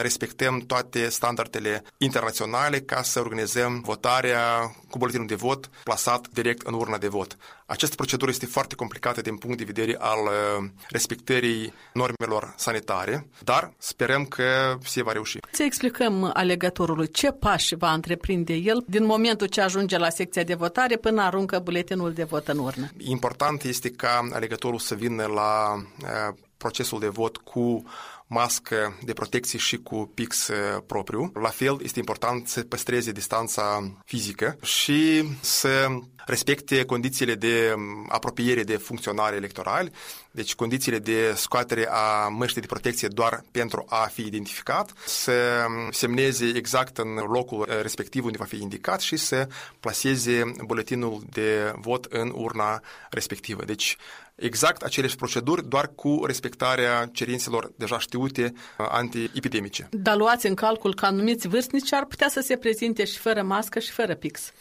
respectăm 0.00 0.58
toate 0.58 1.08
standardele 1.08 1.82
internaționale 1.96 2.80
ca 2.80 3.02
să 3.02 3.20
organizăm 3.20 3.80
votarea 3.80 4.74
cu 4.90 4.98
buletinul 4.98 5.26
de 5.26 5.34
vot 5.34 5.70
plasat 5.82 6.28
direct 6.32 6.66
în 6.66 6.74
urna 6.74 6.98
de 6.98 7.08
vot. 7.08 7.36
Această 7.66 7.94
procedură 7.94 8.30
este 8.30 8.46
foarte 8.46 8.74
complicată 8.74 9.20
din 9.20 9.36
punct 9.36 9.58
de 9.58 9.64
vedere 9.64 9.96
al 9.98 10.18
uh, 10.24 10.68
respectării 10.88 11.72
normelor 11.92 12.54
sanitare, 12.56 13.26
dar 13.44 13.72
sperăm 13.78 14.24
că 14.24 14.78
se 14.84 15.02
va 15.02 15.12
reuși. 15.12 15.38
Să 15.50 15.62
explicăm 15.62 16.30
alegătorului 16.34 17.10
ce 17.10 17.30
pași 17.30 17.74
va 17.74 17.92
întreprinde 17.92 18.52
el 18.54 18.84
din 18.86 19.04
momentul 19.04 19.46
ce 19.46 19.60
ajunge 19.60 19.98
la 19.98 20.08
secția 20.08 20.42
de 20.42 20.54
votare 20.54 20.96
până 20.96 21.22
aruncă 21.36 21.58
buletinul 21.58 22.12
de 22.12 22.24
vot 22.24 22.48
în 22.48 22.58
urnă. 22.58 22.90
Important 22.98 23.62
este 23.62 23.90
ca 23.90 24.28
alegătorul 24.32 24.78
să 24.78 24.94
vină 24.94 25.26
la 25.26 25.74
uh, 25.74 26.36
procesul 26.56 27.00
de 27.00 27.08
vot 27.08 27.36
cu 27.36 27.84
mască 28.26 28.98
de 29.04 29.12
protecție 29.12 29.58
și 29.58 29.76
cu 29.76 30.10
pix 30.14 30.48
uh, 30.48 30.82
propriu. 30.86 31.32
La 31.40 31.48
fel, 31.48 31.78
este 31.82 31.98
important 31.98 32.48
să 32.48 32.62
păstreze 32.62 33.12
distanța 33.12 33.92
fizică 34.04 34.56
și 34.62 35.24
să 35.40 35.88
respecte 36.26 36.84
condițiile 36.84 37.34
de 37.34 37.72
um, 37.76 38.06
apropiere 38.08 38.62
de 38.62 38.76
funcționare 38.76 39.36
electorali, 39.36 39.90
deci 40.36 40.54
condițiile 40.54 40.98
de 40.98 41.32
scoatere 41.36 41.88
a 41.90 42.28
măștii 42.28 42.60
de 42.60 42.66
protecție 42.66 43.08
doar 43.08 43.42
pentru 43.50 43.84
a 43.88 44.06
fi 44.12 44.22
identificat, 44.22 44.92
să 45.06 45.32
um, 45.68 45.90
semneze 45.90 46.52
exact 46.54 46.98
în 46.98 47.14
locul 47.14 47.60
uh, 47.60 47.80
respectiv 47.82 48.24
unde 48.24 48.38
va 48.38 48.44
fi 48.44 48.60
indicat 48.60 49.00
și 49.00 49.16
să 49.16 49.48
plaseze 49.80 50.52
buletinul 50.64 51.22
de 51.30 51.72
vot 51.76 52.04
în 52.04 52.32
urna 52.34 52.80
respectivă. 53.10 53.64
Deci 53.64 53.96
exact 54.34 54.82
aceleași 54.82 55.16
proceduri, 55.16 55.68
doar 55.68 55.90
cu 55.94 56.22
respectarea 56.26 57.10
cerințelor 57.12 57.72
deja 57.76 57.98
știute 57.98 58.52
uh, 58.52 58.86
antiepidemice. 58.90 59.88
Dar 59.90 60.16
luați 60.16 60.46
în 60.46 60.54
calcul 60.54 60.94
că 60.94 61.06
anumiți 61.06 61.48
vârstnici 61.48 61.92
ar 61.92 62.04
putea 62.04 62.28
să 62.28 62.40
se 62.40 62.56
prezinte 62.56 63.04
și 63.04 63.18
fără 63.18 63.42
mască 63.42 63.78
și 63.78 63.90
fără 63.90 64.14
pix. 64.14 64.52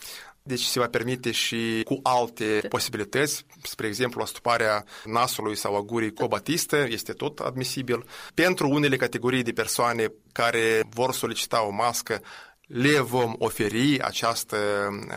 Deci 0.48 0.64
se 0.64 0.80
va 0.80 0.88
permite 0.88 1.32
și 1.32 1.82
cu 1.84 2.00
alte 2.04 2.66
posibilități, 2.70 3.46
spre 3.64 3.88
exemplu, 3.88 4.22
astuparea 4.22 4.86
nasului 5.06 5.56
sau 5.56 5.76
a 5.76 5.82
gurii 5.82 6.14
cu 6.14 6.24
o 6.24 6.28
batistă, 6.28 6.86
este 6.90 7.14
tot 7.14 7.40
admisibil. 7.40 8.06
Pentru 8.34 8.70
unele 8.70 8.96
categorii 8.96 9.44
de 9.44 9.52
persoane 9.52 10.14
care 10.32 10.84
vor 10.90 11.14
solicita 11.14 11.66
o 11.66 11.70
mască, 11.70 12.22
le 12.68 13.00
vom 13.00 13.36
oferi 13.38 14.02
această 14.02 14.58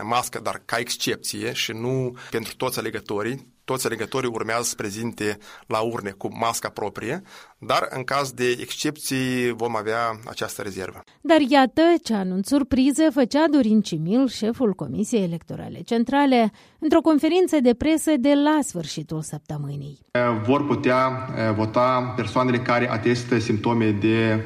mască, 0.03 0.39
dar 0.39 0.61
ca 0.65 0.77
excepție 0.77 1.53
și 1.53 1.71
nu 1.71 2.17
pentru 2.29 2.55
toți 2.55 2.79
alegătorii 2.79 3.53
toți 3.71 3.85
alegătorii 3.85 4.29
urmează 4.33 4.63
să 4.63 4.75
prezinte 4.75 5.37
la 5.67 5.79
urne 5.79 6.09
cu 6.09 6.27
masca 6.39 6.69
proprie, 6.69 7.21
dar 7.57 7.87
în 7.89 8.03
caz 8.03 8.31
de 8.31 8.57
excepții 8.59 9.51
vom 9.51 9.75
avea 9.75 10.19
această 10.29 10.61
rezervă. 10.61 11.03
Dar 11.21 11.39
iată 11.39 11.81
ce 12.03 12.13
anunț 12.13 12.47
surpriză 12.47 13.03
făcea 13.13 13.47
Dorin 13.51 13.81
Cimil, 13.81 14.27
șeful 14.27 14.73
Comisiei 14.73 15.23
Electorale 15.23 15.81
Centrale, 15.81 16.51
într-o 16.79 17.01
conferință 17.01 17.57
de 17.61 17.73
presă 17.73 18.11
de 18.19 18.33
la 18.33 18.59
sfârșitul 18.61 19.21
săptămânii. 19.21 19.99
Vor 20.45 20.65
putea 20.65 21.29
vota 21.55 22.13
persoanele 22.15 22.59
care 22.59 22.91
atestă 22.91 23.39
simptome 23.39 23.91
de 23.91 24.43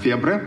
febră, 0.00 0.40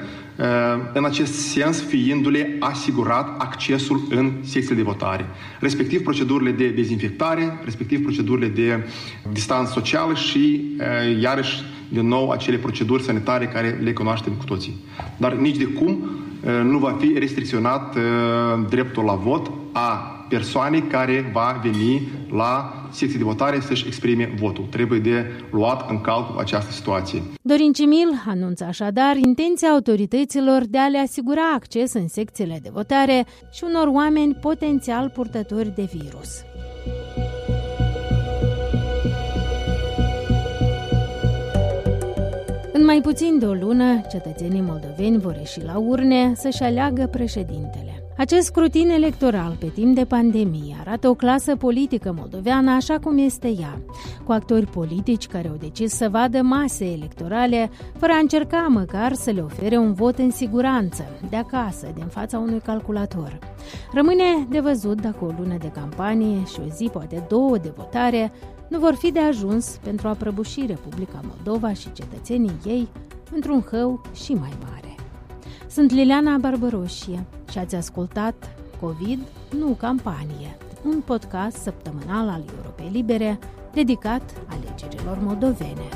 în 0.93 1.06
acest 1.06 1.34
sens 1.34 1.82
fiindu-le 1.82 2.56
asigurat 2.60 3.41
accesul 3.41 4.02
în 4.10 4.32
secțiile 4.41 4.76
de 4.76 4.82
votare, 4.82 5.26
respectiv 5.60 6.04
procedurile 6.04 6.52
de 6.52 6.67
dezinfectare, 6.67 7.60
respectiv 7.63 8.04
procedurile 8.04 8.47
de 8.47 8.88
distanță 9.32 9.71
socială 9.71 10.13
și, 10.13 10.65
iarăși, 11.21 11.62
din 11.89 12.08
nou, 12.08 12.30
acele 12.30 12.58
proceduri 12.58 13.04
sanitare 13.04 13.45
care 13.45 13.80
le 13.84 13.93
cunoaștem 13.93 14.34
cu 14.34 14.43
toții. 14.43 14.76
Dar 15.17 15.34
nici 15.34 15.58
de 15.58 15.65
cum 15.65 16.10
nu 16.63 16.78
va 16.78 16.97
fi 17.00 17.13
restricționat 17.17 17.97
dreptul 18.69 19.04
la 19.04 19.13
vot 19.13 19.52
a 19.71 20.16
persoanei 20.30 20.82
care 20.82 21.30
va 21.34 21.60
veni 21.63 22.02
la 22.32 22.74
secție 22.92 23.18
de 23.18 23.24
votare 23.24 23.60
să-și 23.60 23.88
exprime 23.88 24.34
votul. 24.40 24.63
Trebuie 24.70 25.00
de 25.00 25.26
luat 25.52 25.90
în 25.90 26.02
calcul 26.02 26.40
această 26.40 26.72
situație. 26.72 27.22
Dorin 27.42 27.74
Cimil 27.74 28.24
anunță 28.28 28.63
așadar 28.63 29.16
intenția 29.16 29.70
autorităților 29.70 30.66
de 30.66 30.78
a 30.78 30.88
le 30.88 30.98
asigura 30.98 31.52
acces 31.56 31.94
în 31.94 32.08
secțiile 32.08 32.60
de 32.63 32.70
votare 32.74 33.26
și 33.52 33.63
unor 33.63 33.88
oameni 33.88 34.34
potențial 34.34 35.10
purtători 35.10 35.76
de 35.76 35.90
virus. 35.94 36.30
În 42.74 42.86
mai 42.86 43.02
puțin 43.02 43.40
de 43.40 43.46
o 43.46 43.54
lună, 43.54 44.02
cetățenii 44.12 44.62
moldoveni 44.62 45.18
vor 45.18 45.36
ieși 45.36 45.63
la 45.63 45.78
urne 45.78 46.34
să-și 46.36 46.63
aleagă 46.63 47.08
președintele. 47.08 48.07
Acest 48.17 48.45
scrutin 48.45 48.89
electoral 48.89 49.56
pe 49.60 49.67
timp 49.67 49.95
de 49.95 50.06
pandemie 50.06 50.75
arată 50.80 51.10
o 51.10 51.13
clasă 51.13 51.56
politică 51.56 52.13
moldoveană 52.17 52.71
așa 52.71 52.99
cum 52.99 53.17
este 53.17 53.47
ea, 53.60 53.82
cu 54.23 54.32
actori 54.32 54.65
politici 54.65 55.27
care 55.27 55.47
au 55.47 55.56
decis 55.56 55.93
să 55.93 56.10
vadă 56.10 56.41
mase 56.41 56.86
electorale 56.86 57.69
fără 57.97 58.12
a 58.12 58.17
încerca 58.17 58.67
măcar 58.69 59.13
să 59.13 59.32
le 59.32 59.41
ofere 59.41 59.77
un 59.77 59.93
vot 59.93 60.17
în 60.17 60.32
siguranță, 60.32 61.03
de 61.30 61.36
acasă, 61.36 61.91
din 61.95 62.08
fața 62.08 62.39
unui 62.39 62.60
calculator. 62.60 63.39
Rămâne 63.93 64.47
de 64.49 64.60
văzut 64.60 65.01
dacă 65.01 65.25
o 65.25 65.34
lună 65.39 65.58
de 65.60 65.71
campanie 65.73 66.45
și 66.45 66.60
o 66.65 66.69
zi, 66.75 66.89
poate 66.91 67.25
două 67.30 67.58
de 67.58 67.73
votare, 67.75 68.32
nu 68.67 68.80
vor 68.80 68.95
fi 68.95 69.12
de 69.12 69.19
ajuns 69.19 69.80
pentru 69.84 70.08
a 70.08 70.13
prăbuși 70.13 70.65
Republica 70.65 71.19
Moldova 71.23 71.73
și 71.73 71.91
cetățenii 71.91 72.60
ei 72.65 72.88
într-un 73.34 73.65
hău 73.71 74.01
și 74.13 74.34
mai 74.34 74.53
mare. 74.63 74.87
Sunt 75.78 75.92
Liliana 75.92 76.38
Barbăroșie 76.38 77.26
și 77.52 77.58
ați 77.58 77.76
ascultat 77.76 78.56
COVID, 78.80 79.20
nu 79.58 79.68
campanie, 79.68 80.58
un 80.86 81.02
podcast 81.02 81.58
săptămânal 81.58 82.28
al 82.28 82.44
Europei 82.56 82.90
Libere 82.92 83.40
dedicat 83.74 84.22
alegerilor 84.48 85.18
moldovene. 85.22 85.90